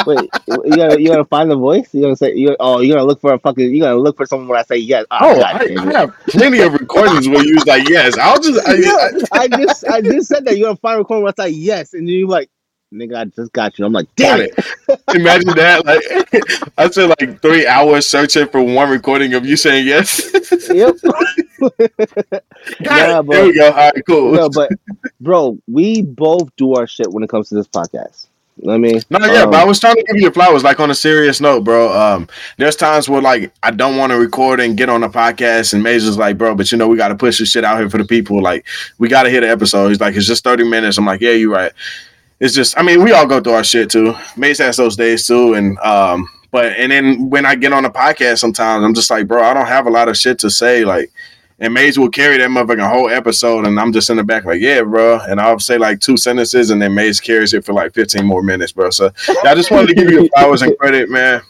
[0.06, 1.92] Wait, you gotta you gotta find the voice.
[1.92, 4.24] You gonna say you oh you gotta look for a fucking you gotta look for
[4.24, 5.04] someone when I say yes.
[5.10, 8.16] Ah, oh, God I, I have plenty of recordings where you was like yes.
[8.16, 10.98] I'll just I, Yeah, I, I just I just said that you gotta find a
[10.98, 12.50] recording where I say yes, and then you like
[12.92, 13.84] nigga I just got you.
[13.84, 14.54] I'm like damn it.
[15.14, 15.84] Imagine that.
[15.88, 20.30] Like I spent like three hours searching for one recording of you saying yes.
[20.68, 20.96] Yep.
[22.80, 23.34] Nah, bro.
[23.34, 23.66] There we go.
[23.70, 24.32] All right, cool.
[24.32, 24.70] no, but
[25.20, 28.26] bro, we both do our shit when it comes to this podcast.
[28.68, 30.90] I mean, No, yeah, um, but I was trying to give you flowers, like on
[30.90, 31.92] a serious note, bro.
[31.96, 35.74] Um, there's times where like I don't want to record and get on a podcast,
[35.74, 37.88] and Major's like, bro, but you know we got to push this shit out here
[37.88, 38.42] for the people.
[38.42, 38.66] Like
[38.98, 39.88] we got to hit an episode.
[39.88, 40.98] He's like, it's just 30 minutes.
[40.98, 41.72] I'm like, yeah, you're right.
[42.40, 44.14] It's just, I mean, we all go through our shit too.
[44.36, 47.90] Maze has those days too, and um, but and then when I get on a
[47.90, 50.84] podcast, sometimes I'm just like, bro, I don't have a lot of shit to say,
[50.84, 51.10] like.
[51.60, 54.60] And Maze will carry that motherfucking whole episode, and I'm just in the back like,
[54.60, 55.18] yeah, bro.
[55.18, 58.44] And I'll say like two sentences, and then Maze carries it for like 15 more
[58.44, 58.90] minutes, bro.
[58.90, 59.10] So
[59.44, 61.42] I just wanted to give you flowers and credit, man.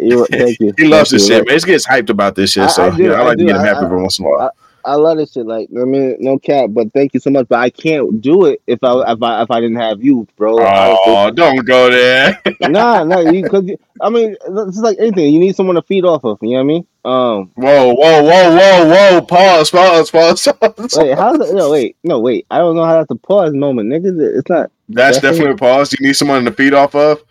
[0.00, 0.74] you- thank you.
[0.76, 1.36] He loves Thank this you.
[1.36, 1.46] shit.
[1.46, 3.38] Maze gets hyped about this shit, I- so I do, you know, I I like
[3.38, 3.44] do.
[3.46, 4.50] to get him happy every once in a while.
[4.86, 5.46] I love this shit.
[5.46, 7.48] Like, I mean, no cap, but thank you so much.
[7.48, 10.58] But I can't do it if I if I if I didn't have you, bro.
[10.60, 12.40] Oh, don't go there.
[12.60, 13.68] nah, nah, you because
[14.00, 15.34] I mean, it's like anything.
[15.34, 16.38] You need someone to feed off of.
[16.40, 16.86] You know what I mean?
[17.04, 19.20] Um, Whoa, whoa, whoa, whoa, whoa!
[19.22, 20.48] Pause, pause, pause.
[20.60, 20.94] pause.
[20.96, 21.54] wait, how's it?
[21.54, 22.46] No, wait, no, wait.
[22.50, 24.38] I don't know how that's a pause moment, nigga.
[24.38, 24.70] It's not.
[24.88, 25.38] That's Definitely.
[25.38, 25.92] definitely a pause.
[25.92, 27.22] You need someone to feed off of.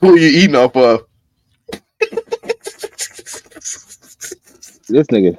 [0.00, 1.04] Who are you eating off of?
[4.88, 5.38] This nigga.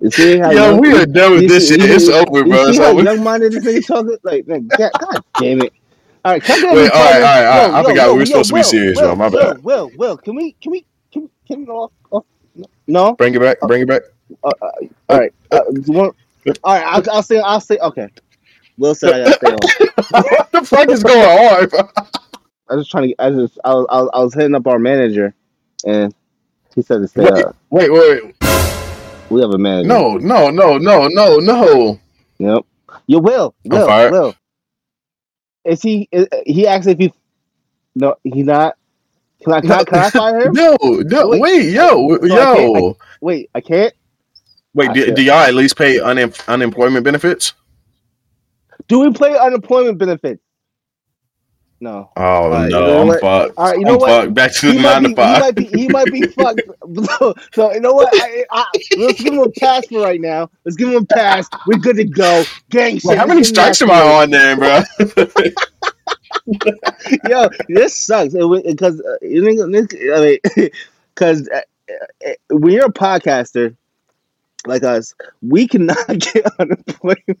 [0.00, 1.80] You see how Yo, young- we are done with this shit.
[1.82, 2.64] It's see- over, you bro.
[2.64, 3.02] see It's how over.
[3.02, 4.16] young-minded this nigga talking?
[4.22, 5.72] Like, man, God, God damn it!
[6.24, 7.74] All right, come Wait, all right, all right, all right.
[7.74, 9.16] I forgot we were supposed to be serious, bro.
[9.16, 9.62] My bad.
[9.64, 12.24] Will, Will, can we, can we, can we, can we go off?
[12.86, 13.14] No.
[13.14, 13.60] Bring it back.
[13.60, 14.02] Bring it back.
[14.44, 14.70] Uh, uh,
[15.08, 15.32] all right.
[15.50, 16.16] Uh, want,
[16.64, 16.84] all right.
[16.86, 17.38] I'll, I'll say.
[17.40, 17.78] I'll say.
[17.78, 18.08] Okay.
[18.78, 20.04] Will said I gotta stay on.
[20.22, 21.68] what the fuck is going on?
[21.68, 21.80] bro?
[22.70, 23.14] I was just trying to.
[23.18, 23.58] I just.
[23.64, 23.86] I was.
[23.90, 25.34] I was, I was hitting up our manager,
[25.86, 26.14] and
[26.74, 27.56] he said to stay Wait, up.
[27.70, 28.34] wait, wait.
[29.30, 29.88] We have a manager.
[29.88, 32.00] No, no, no, no, no, no.
[32.38, 32.64] Yep.
[33.06, 33.54] You will.
[33.64, 33.86] Will.
[33.86, 34.34] Will.
[35.64, 36.08] Is he?
[36.10, 37.12] Is, he asked if he.
[37.94, 38.76] No, he not.
[39.42, 39.60] Can I?
[39.60, 40.52] Can, I, can I fire him?
[40.54, 41.40] No, no, Wait.
[41.40, 42.96] wait, yo, So I yo.
[43.20, 43.92] Wait, I can't.
[44.74, 47.52] Wait, I do, do y'all at least pay unem- unemployment benefits?
[48.86, 50.42] Do we play unemployment benefits?
[51.80, 52.10] No.
[52.16, 53.20] Oh you no, know I'm what?
[53.20, 53.54] fucked.
[53.56, 54.08] All right, you know I'm what?
[54.08, 54.34] fucked.
[54.34, 56.62] Back to the He nine be, to he might be he might be fucked.
[57.18, 58.08] So, so you know what?
[58.12, 58.64] I, I,
[58.96, 60.50] let's give him a pass for right now.
[60.64, 61.48] Let's give him a pass.
[61.66, 62.42] We're good to go.
[62.70, 63.16] Gang shit.
[63.16, 64.82] How many Let's give him strikes am I on there, bro?
[67.28, 69.86] Yo, this sucks because uh, you I mean
[71.14, 71.60] because uh,
[72.26, 73.76] uh, when you're a podcaster
[74.66, 77.38] like us, we cannot get unemployment.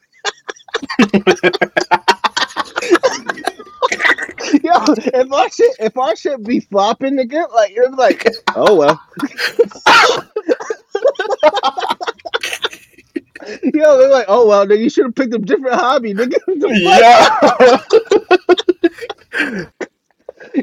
[4.62, 9.00] Yo, if our shit if our shit be flopping, nigga, like you're like, oh well.
[13.74, 16.38] Yo, they're like, oh well, then you should have picked a different hobby, nigga.
[19.38, 19.66] Yeah.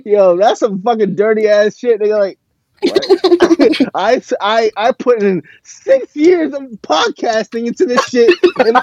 [0.03, 2.01] Yo, that's some fucking dirty ass shit.
[2.01, 2.39] Nigga, like.
[3.95, 8.33] I, I, I put in six years of podcasting into this shit.
[8.59, 8.77] And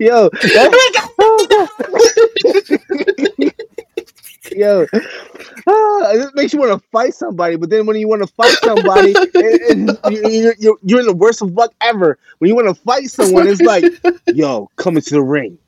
[0.00, 1.12] Yo, that-
[4.52, 4.86] yo,
[5.66, 8.56] ah, it makes you want to fight somebody, but then when you want to fight
[8.62, 12.18] somebody, it, it, you, you're, you're in the worst of luck ever.
[12.38, 13.84] When you want to fight someone, it's like,
[14.26, 15.58] yo, come into the ring.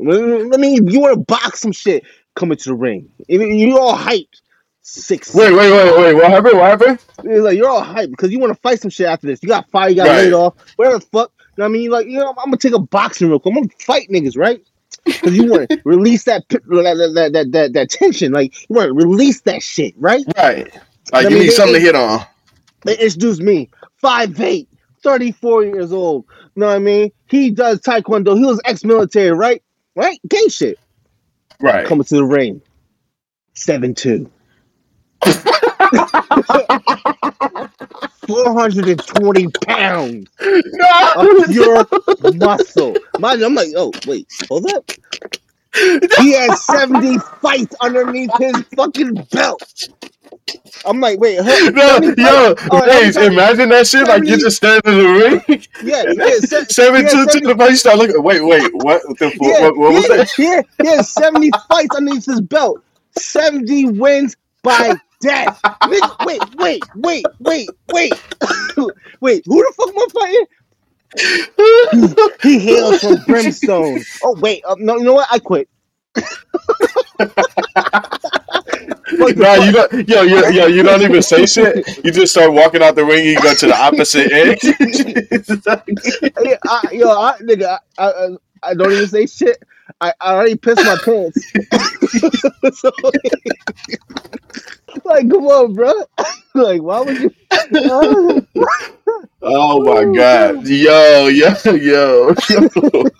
[0.00, 2.04] I mean, you want to box some shit,
[2.36, 3.08] come into the ring.
[3.28, 4.40] You- You're all hyped.
[4.82, 5.34] Six.
[5.34, 6.14] Wait, wait, wait, wait.
[6.14, 6.58] What happened?
[6.58, 6.98] What happened?
[7.24, 9.42] It's like you're all hyped because you want to fight some shit after this.
[9.42, 10.22] You got fired, you got Right.
[10.24, 11.30] laid off, whatever the fuck.
[11.58, 11.90] Know I mean?
[11.90, 13.56] Like, you know, I'm, gonna take a boxing real quick.
[13.56, 14.64] I'm gonna fight niggas, right?
[15.04, 18.32] Because you want to release that, that, that, that, that, that tension.
[18.32, 20.24] Like, you want to release that shit, right?
[20.36, 20.72] Right.
[21.12, 22.24] Like I you mean, need they- something to hit on.
[22.84, 23.68] They introduced me,
[24.04, 24.68] 5'8,
[25.02, 26.24] 34 years old.
[26.54, 27.10] You know what I mean?
[27.26, 28.36] He does taekwondo.
[28.36, 29.60] He was ex-military, right?
[29.96, 30.20] Right?
[30.28, 30.78] Gay shit.
[31.60, 31.84] Right.
[31.84, 32.62] Coming to the ring.
[33.56, 34.30] 7'2.
[38.28, 41.14] 420 pounds No.
[41.16, 41.86] of pure
[42.36, 42.96] muscle.
[43.18, 44.90] Mind I'm like, oh, wait, hold up.
[46.18, 49.62] He has 70 fights underneath his fucking belt.
[50.86, 52.54] I'm like, wait, hold, No, yo?
[52.70, 54.08] Oh, hey, imagine that shit.
[54.08, 57.56] Like you just stand in the ring, Yeah, yeah, se- seven yeah, to 70 the
[57.56, 57.70] face.
[57.70, 58.22] You start looking.
[58.22, 59.02] Wait, wait, what?
[59.18, 60.30] The, Yeah, what, what was yeah, that?
[60.38, 62.82] Yeah, he has 70 fights underneath his belt.
[63.18, 65.64] 70 wins by death.
[65.84, 68.22] Nigga, wait, wait, wait, wait, wait.
[69.20, 70.46] wait, who the fuck am I fighting?
[72.42, 74.06] He hails from Brimstone.
[74.22, 75.28] Oh, wait, uh, no, you know what?
[75.30, 75.68] I quit.
[79.16, 80.08] What Nah, you don't.
[80.08, 81.82] Yo, yo, yo, you don't even say shit.
[82.04, 83.24] You just start walking out the ring.
[83.24, 84.58] You go to the opposite end.
[86.38, 88.28] Yeah, I, yo, I, nigga, I, I,
[88.62, 89.62] I don't even say shit.
[90.00, 91.54] I, I already pissed my pants.
[92.72, 92.92] So,
[95.08, 95.92] like, come on, bro.
[96.54, 97.34] like, why would you?
[99.50, 100.66] Oh my god.
[100.66, 102.34] Yo, yo, yo.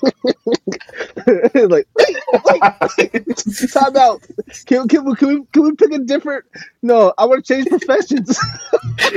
[1.67, 1.87] like,
[3.73, 4.23] time out.
[4.67, 6.45] Can, can, we, can, we, can we pick a different?
[6.83, 8.39] No, I want to change professions.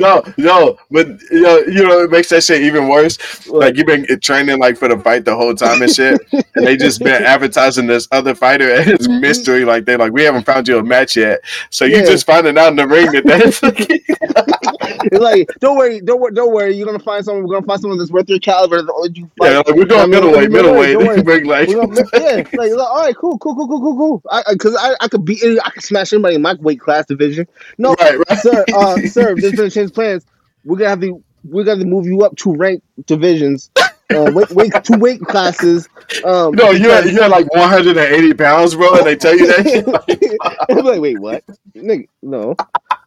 [0.00, 3.46] no, no, but you know, you know, it makes that shit even worse.
[3.46, 6.76] Like you've been training like for the fight the whole time and shit, and they
[6.76, 9.20] just been advertising this other fighter as mm-hmm.
[9.20, 9.64] mystery.
[9.64, 11.40] Like they're like, we haven't found you a match yet,
[11.70, 12.04] so you Yeah.
[12.04, 13.60] just finding out in the ring that that's
[14.06, 16.74] it's like, don't worry, don't worry, don't worry.
[16.74, 17.44] You're gonna find someone.
[17.44, 18.78] We're gonna find someone that's worth your caliber.
[19.12, 20.94] You yeah, like, we're going I mean, middleweight, middleweight.
[21.68, 24.22] don't like, yeah, like, like, all right, cool, cool, cool, cool, cool, cool.
[24.30, 27.46] I, because I, I, could beat, I could smash anybody in my weight class division.
[27.78, 28.38] No, right, right.
[28.38, 30.24] sir, uh, sir, there's been change plans.
[30.64, 34.72] We're gonna have to, we're gonna move you up two rank divisions, uh, weight, weight,
[34.82, 35.88] two weight classes.
[36.24, 40.66] Um, No, you're at, you're like 180 pounds, bro, and they tell you that.
[40.70, 41.44] I'm like, wait, what?
[41.74, 42.56] Nigga, no.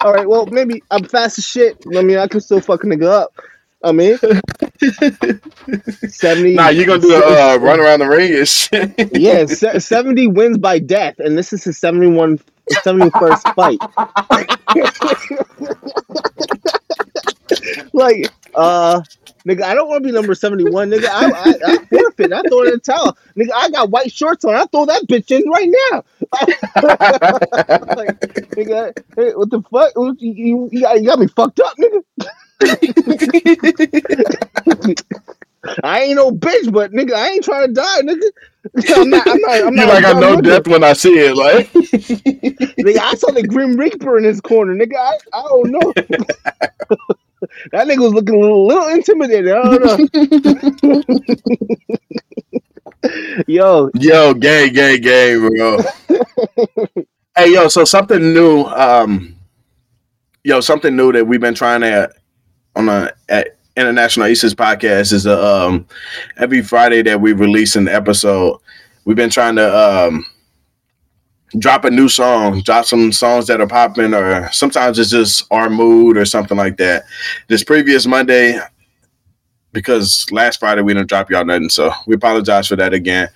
[0.08, 1.84] All right, well, maybe I'm fast as shit.
[1.94, 3.36] I mean, I can still fuck a nigga up.
[3.84, 4.18] I mean,
[6.10, 6.54] 70.
[6.54, 8.94] nah, you're gonna do a uh, run around the ring and shit.
[9.20, 12.40] Yeah, se- 70 wins by death, and this is his 71,
[12.86, 13.80] 71st fight.
[17.94, 19.02] like, uh,
[19.48, 21.06] nigga, I don't want to be number 71, nigga.
[21.06, 22.34] I, I, I forfeit.
[22.34, 23.18] I throw it in the towel.
[23.38, 24.56] Nigga, I got white shorts on.
[24.56, 26.04] I throw that bitch in right now.
[27.96, 28.20] like,
[28.56, 29.94] nigga, hey, what the fuck?
[29.96, 32.04] You, you, you, got, you got me fucked up, nigga.
[35.84, 38.32] I ain't no bitch, but nigga, I ain't trying to die, nigga.
[38.98, 39.28] I'm not.
[39.28, 39.62] I'm not.
[39.62, 41.72] I'm you not like I know death when I see it, like.
[41.72, 44.98] Nigga, I saw the Grim Reaper in his corner, nigga.
[44.98, 45.94] I, I don't know.
[47.72, 49.54] that nigga was looking a little, little intimidated.
[49.54, 51.04] I don't know.
[53.48, 55.78] Yo, Yo, gay, gay, gay, bro.
[57.38, 58.64] hey, yo, so something new.
[58.64, 59.36] Um,
[60.44, 62.12] yo, something new that we've been trying to
[62.76, 65.86] on a at International Aces podcast is a um
[66.38, 68.60] every Friday that we release an episode.
[69.06, 70.26] We've been trying to um
[71.60, 75.70] drop a new song, drop some songs that are popping, or sometimes it's just our
[75.70, 77.04] mood or something like that.
[77.48, 78.60] This previous Monday,
[79.72, 83.30] because last Friday we didn't drop y'all nothing, so we apologize for that again.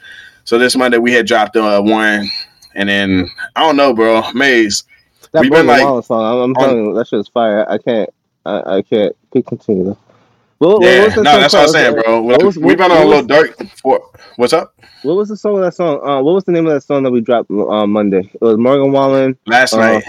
[0.43, 2.27] So this Monday we had dropped uh, one,
[2.75, 4.83] and then I don't know, bro, Maze.
[5.31, 6.21] that We Broken been, like, song.
[6.21, 7.69] I'm, I'm on- telling you, that shit's fire.
[7.69, 8.09] I can't.
[8.45, 9.15] I, I can't.
[9.31, 9.95] Keep continue.
[10.61, 12.21] What, what Yeah, was no, that's what I'm saying, bro.
[12.21, 13.99] What was- We've been on a little dirt for
[14.35, 15.99] what's up What was the song of that song?
[16.07, 18.29] Uh, what was the name of that song that we dropped on Monday?
[18.31, 19.35] It was Morgan Wallen.
[19.47, 20.03] last Uh, night.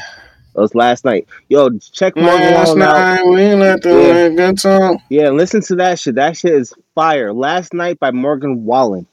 [0.54, 1.26] It was last night.
[1.48, 2.96] Yo, check Morgan Last Wallen out.
[2.98, 4.28] night we let the Yeah.
[4.28, 5.02] good song.
[5.08, 6.16] Yeah, listen to that shit.
[6.16, 7.32] That shit is fire.
[7.32, 9.06] Last night by Morgan Wallen.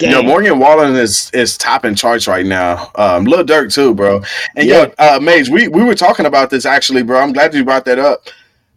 [0.00, 2.90] Yo, Morgan Wallen is is topping charts right now.
[2.96, 4.22] Um, Lil Durk too, bro.
[4.56, 4.86] And Yeah.
[4.86, 7.20] yo, uh, Maze, we we were talking about this actually, bro.
[7.20, 8.24] I'm glad you brought that up.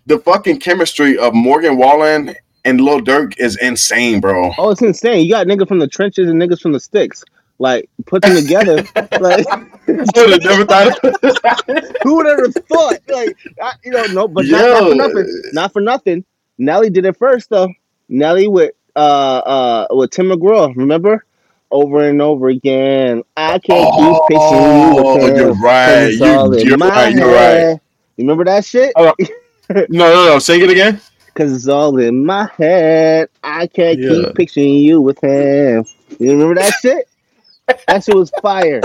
[0.07, 4.51] The fucking chemistry of Morgan Wallen and Lil Durk is insane, bro.
[4.57, 5.25] Oh, it's insane.
[5.25, 7.23] You got niggas from the trenches and niggas from the sticks.
[7.59, 8.77] Like, put them together.
[9.19, 9.45] like,
[9.87, 10.99] Would have never thought.
[12.03, 12.99] who would ever thought?
[13.09, 15.41] Like, I, you know, no, but not, not for nothing.
[15.53, 16.25] Not for nothing.
[16.57, 17.67] Nelly did it first, though.
[18.09, 20.73] Nelly with uh uh with Tim McGraw.
[20.75, 21.25] Remember?
[21.69, 23.23] Over and over again.
[23.35, 26.07] I can't keep picturing you Oh, with you're right.
[26.07, 26.17] You-
[26.69, 27.13] you're right.
[27.13, 27.79] You're right.
[28.15, 28.93] You remember that shit?
[29.69, 30.39] No, no, no.
[30.39, 30.99] Sing it again.
[31.35, 33.29] Cause it's all in my head.
[33.43, 34.09] I can't Yeah.
[34.09, 35.85] keep picturing you with him.
[36.19, 37.07] You remember that shit?
[37.87, 38.81] That shit was fire.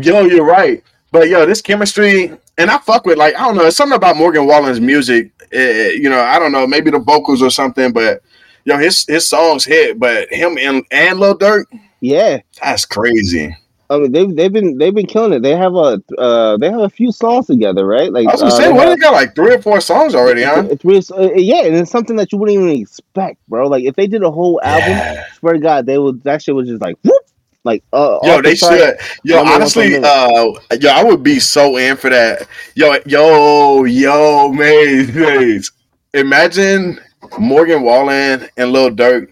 [0.00, 0.82] Yo, you're right.
[1.12, 4.16] But yo, this chemistry, and I fuck with like I don't know, it's something about
[4.16, 5.30] Morgan Wallen's music.
[5.52, 8.20] eh, you know, I don't know, maybe the vocals or something, but
[8.64, 9.98] yo, his his songs hit.
[9.98, 11.64] But him and and Lil Durk,
[12.00, 12.38] Yeah.
[12.62, 13.56] that's crazy.
[13.90, 15.42] I mean they've they've been they've been killing it.
[15.42, 18.12] They have a uh they have a few songs together, right?
[18.12, 20.42] Like I was gonna uh, say, what they got like three or four songs already,
[20.42, 20.68] huh?
[20.82, 23.68] Really, uh, yeah, and it's something that you wouldn't even expect, bro.
[23.68, 25.24] Like if they did a whole album, Yeah.
[25.38, 26.22] swear to God, they would.
[26.22, 27.22] That shit was just like, whoop,
[27.64, 28.96] like uh, Yo, they the should.
[29.24, 32.46] Yo, honestly, uh, yo, I would be so in for that.
[32.74, 35.72] Yo, yo, yo, Maze, Maze.
[36.14, 37.00] Imagine
[37.38, 39.28] Morgan Wallen and Lil Durk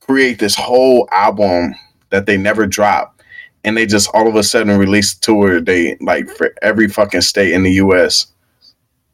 [0.00, 1.74] create this whole album
[2.10, 3.15] that they never drop,
[3.66, 5.60] and they just all of a sudden release tour.
[5.60, 8.28] They like for every fucking state in the U.S.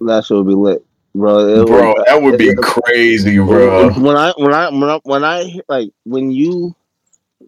[0.02, 0.84] That shit would be lit,
[1.14, 1.64] bro.
[1.66, 3.90] Bro, would- that would be it- crazy, bro.
[3.94, 6.74] When I when I when I when I like when you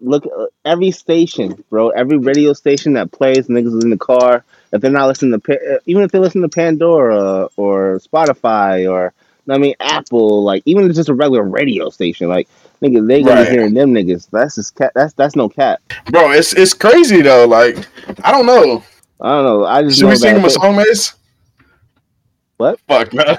[0.00, 0.32] look at
[0.64, 5.06] every station, bro, every radio station that plays niggas in the car, if they're not
[5.06, 9.12] listening to uh, even if they listen to Pandora or Spotify or
[9.48, 12.48] I mean Apple, like even if it's just a regular radio station, like
[12.82, 13.50] nigga, they gonna Right.
[13.52, 14.28] hearing them niggas.
[14.30, 14.92] That's just cat.
[14.94, 15.80] That's that's no cat.
[16.10, 17.46] Bro, it's it's crazy though.
[17.46, 17.76] Like,
[18.24, 18.82] I don't know.
[19.20, 19.64] I don't know.
[19.64, 21.14] I just Should we sing him a song, Maze?
[22.56, 22.78] What?
[22.88, 23.38] Fuck, man.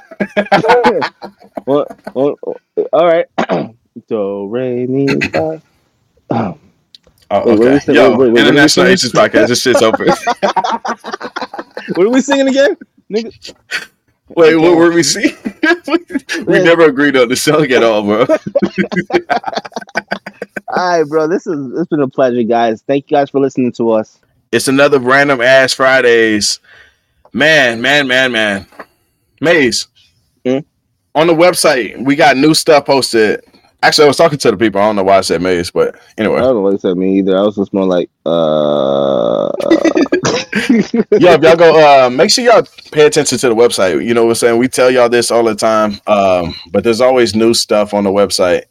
[1.65, 2.35] well, well,
[2.93, 3.25] all right.
[4.07, 5.61] Do re mi fa.
[6.29, 6.57] Oh,
[7.31, 7.93] Oh, Wait, okay.
[7.93, 8.85] Yo, wait, wait, International?
[8.85, 9.47] Aces Podcast.
[9.47, 10.07] This shit's open.
[11.95, 12.77] what are we singing again,
[13.11, 13.55] nigga?
[14.29, 15.35] Wait, what were we seeing?
[16.45, 18.25] we never agreed on the song at all, bro.
[20.67, 21.27] All right, bro.
[21.27, 22.81] This is it's been a pleasure, guys.
[22.81, 24.19] Thank you guys for listening to us.
[24.51, 26.59] It's another random ass Fridays.
[27.33, 28.65] Man, man, man, man.
[29.41, 29.87] Maze.
[30.45, 30.59] Hmm?
[31.13, 33.43] On the website, we got new stuff posted.
[33.85, 34.81] Actually, I was talking to the people.
[34.81, 36.37] I don't know why I said Maze, but anyway.
[36.37, 37.37] I don't know what it said me either.
[37.37, 43.37] I was just more like, uh, if y'all go, uh, make sure y'all pay attention
[43.37, 44.03] to the website.
[44.03, 44.57] You know what I'm saying?
[44.57, 48.09] We tell y'all this all the time, um, but there's always new stuff on the
[48.09, 48.63] website.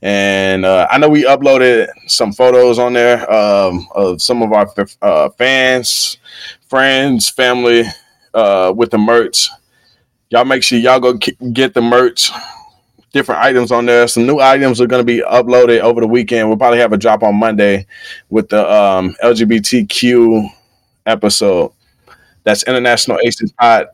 [0.00, 4.72] And uh, I know we uploaded some photos on there um, of some of our
[5.02, 6.16] uh, fans,
[6.70, 7.84] friends, family
[8.32, 9.50] uh, with the merch.
[10.30, 12.30] Y'all make sure y'all go get the merch.
[13.12, 14.08] Different items on there.
[14.08, 16.48] Some new items are going to be uploaded over the weekend.
[16.48, 17.86] We'll probably have a drop on Monday
[18.30, 20.48] with the um, LGBTQ
[21.06, 21.72] episode.
[22.44, 23.88] That's International Aces Pod.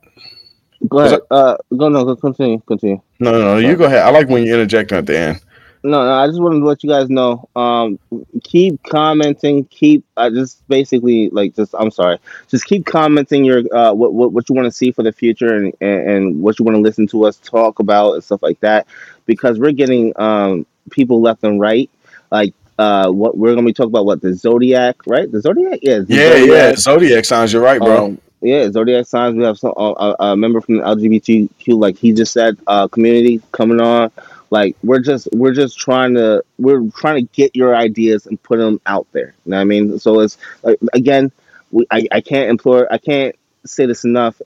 [0.89, 1.21] go ahead.
[1.31, 3.01] Uh, go no, go continue, continue.
[3.19, 3.57] No, no, no.
[3.59, 4.03] You go ahead.
[4.03, 5.41] I like when you interject at the end.
[5.85, 6.13] No, no.
[6.13, 7.49] I just wanted to let you guys know.
[7.55, 7.99] Um,
[8.43, 9.65] keep commenting.
[9.67, 10.05] Keep.
[10.17, 11.75] I just basically like just.
[11.79, 12.19] I'm sorry.
[12.49, 15.55] Just keep commenting your uh what what, what you want to see for the future
[15.55, 18.61] and, and and what you want to listen to us talk about and stuff like
[18.61, 18.87] that,
[19.27, 21.89] because we're getting um people left and right.
[22.31, 24.07] Like uh, what we're gonna be talking about?
[24.07, 25.31] What the zodiac, right?
[25.31, 25.99] The zodiac, yeah.
[26.01, 26.49] the Yeah, Zodiac.
[26.49, 26.75] yeah.
[26.77, 27.53] Zodiac signs.
[27.53, 28.05] You're right, bro.
[28.07, 29.37] Um, yeah, zodiac signs.
[29.37, 33.41] We have some uh, a member from the LGBTQ, like he just said, uh, community
[33.53, 34.13] coming on.
[34.51, 38.59] Like we're just we're just trying to we're trying to get your ideas and put
[38.59, 39.35] them out there.
[39.45, 39.99] You know what I mean?
[39.99, 41.31] So it's like again,
[41.71, 43.37] we, I I can't implore I can't
[43.67, 44.41] say this enough.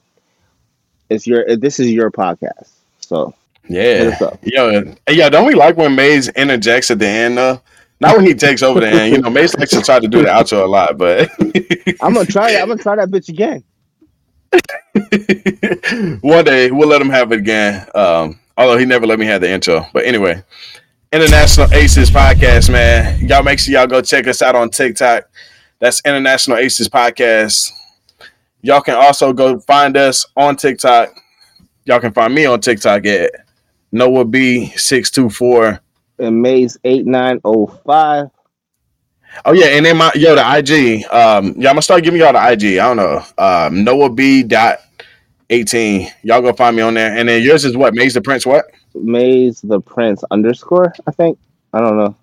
[1.08, 2.70] It's your this is your podcast.
[3.00, 3.34] So
[3.68, 4.18] yeah.
[4.42, 5.28] Yo, yeah.
[5.28, 7.60] Don't we like when Maze interjects at the end though?
[8.00, 9.12] Not when he takes over the end.
[9.12, 11.30] You know, Maze likes to try to do the outro a lot, but
[12.00, 12.62] I'm gonna try that.
[12.62, 13.62] I'm gonna try that bitch again.
[16.22, 17.86] one day we'll let him have it again.
[17.94, 19.86] Um, although he never let me have the intro.
[19.92, 20.42] But anyway,
[21.12, 23.26] International Aces Podcast, man.
[23.26, 25.28] Y'all make sure y'all go check us out on TikTok.
[25.78, 27.70] That's International Aces Podcast.
[28.62, 31.12] Y'all can also go find us on TikTok.
[31.84, 33.32] Y'all can find me on TikTok at
[33.90, 35.80] Noah B624.
[36.18, 38.28] And Maze eight nine oh five.
[39.44, 41.04] Oh yeah, and then my yo the IG.
[41.12, 42.78] Um, yeah, I'm gonna start giving y'all the IG.
[42.78, 43.22] I don't know.
[43.38, 44.78] Um, Noah B dot
[45.52, 46.08] eighteen.
[46.22, 47.16] Y'all go find me on there.
[47.16, 47.94] And then yours is what?
[47.94, 48.44] Maze the Prince.
[48.44, 48.64] What?
[48.94, 50.92] Maze the Prince underscore.
[51.06, 51.38] I think.
[51.72, 52.16] I don't know.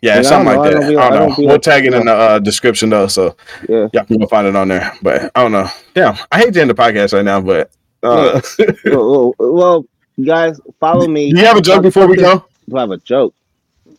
[0.00, 0.62] Yeah, I something like know.
[0.62, 0.80] I that.
[0.80, 1.34] don't be- I I don't don't know.
[1.38, 3.36] We'll like- tag it in the uh, description though, so
[3.68, 3.88] Yeah.
[3.92, 4.92] y'all can go find it on there.
[5.02, 5.68] But I don't know.
[5.94, 7.70] Damn, I hate to end the podcast right now, but
[8.04, 8.40] uh,
[8.84, 9.84] well, well,
[10.24, 11.32] guys follow me.
[11.32, 12.44] do you have a joke before we go?
[12.68, 13.34] Do I have a joke?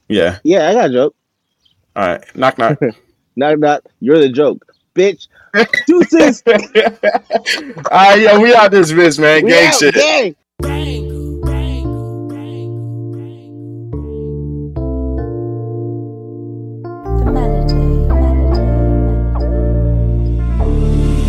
[0.08, 0.40] Yeah.
[0.44, 1.16] Yeah, I got a joke.
[1.98, 2.36] All right.
[2.36, 2.80] Knock knock.
[3.36, 3.82] Knock knock.
[4.00, 4.66] You're the joke,
[4.96, 5.28] bitch.
[5.88, 6.44] Deuces.
[6.48, 6.54] All
[7.92, 9.44] right, yo, we out this bitch, man.
[9.46, 9.94] We Gang out, shit.
[9.96, 10.36] gang.
[17.20, 18.10] The melody.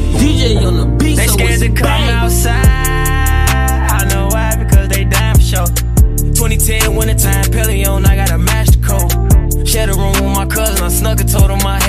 [0.05, 2.11] DJ on the beat, They so scared it's to come bang.
[2.11, 2.67] outside.
[3.91, 5.67] I know why, because they dying for sure.
[5.67, 9.13] 2010 wintertime, Pelly on, I got a master code.
[9.69, 11.80] Share the room with my cousin, I snuck and told him I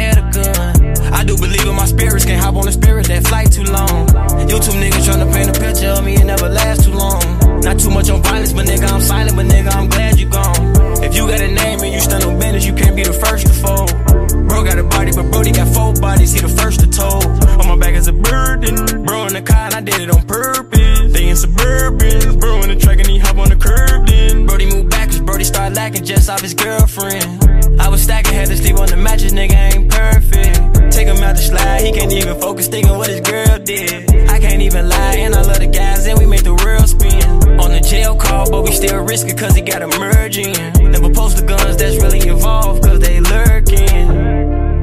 [2.02, 4.08] spirits, can't hop on the spirit, that flight too long.
[4.50, 7.22] YouTube niggas tryna paint a picture of me, it never lasts too long.
[7.62, 11.04] Not too much on violence, but nigga, I'm silent, but nigga, I'm glad you gone.
[11.04, 13.46] If you got a name and you stand on business, you can't be the first
[13.48, 14.21] to fold.
[14.52, 17.24] Bro got a body, but Brody got four bodies, he the first to told.
[17.24, 18.76] On my back is a burden.
[19.06, 21.14] Bro in the car, and I did it on purpose.
[21.14, 22.38] They in suburban.
[22.38, 24.46] Bro in the track, and he hop on the curb then.
[24.46, 27.80] Brody moved back, cause Brody started lacking just off his girlfriend.
[27.80, 30.92] I was stacking, had to sleep on the mattress, nigga ain't perfect.
[30.92, 34.30] Take him out the slide, he can't even focus, thinking what his girl did.
[34.30, 37.24] I can't even lie, and I love the guys, and we make the world spin.
[37.58, 40.92] On the jail call, but we still risk it, cause he got a merge in.
[40.92, 41.62] Never post a gun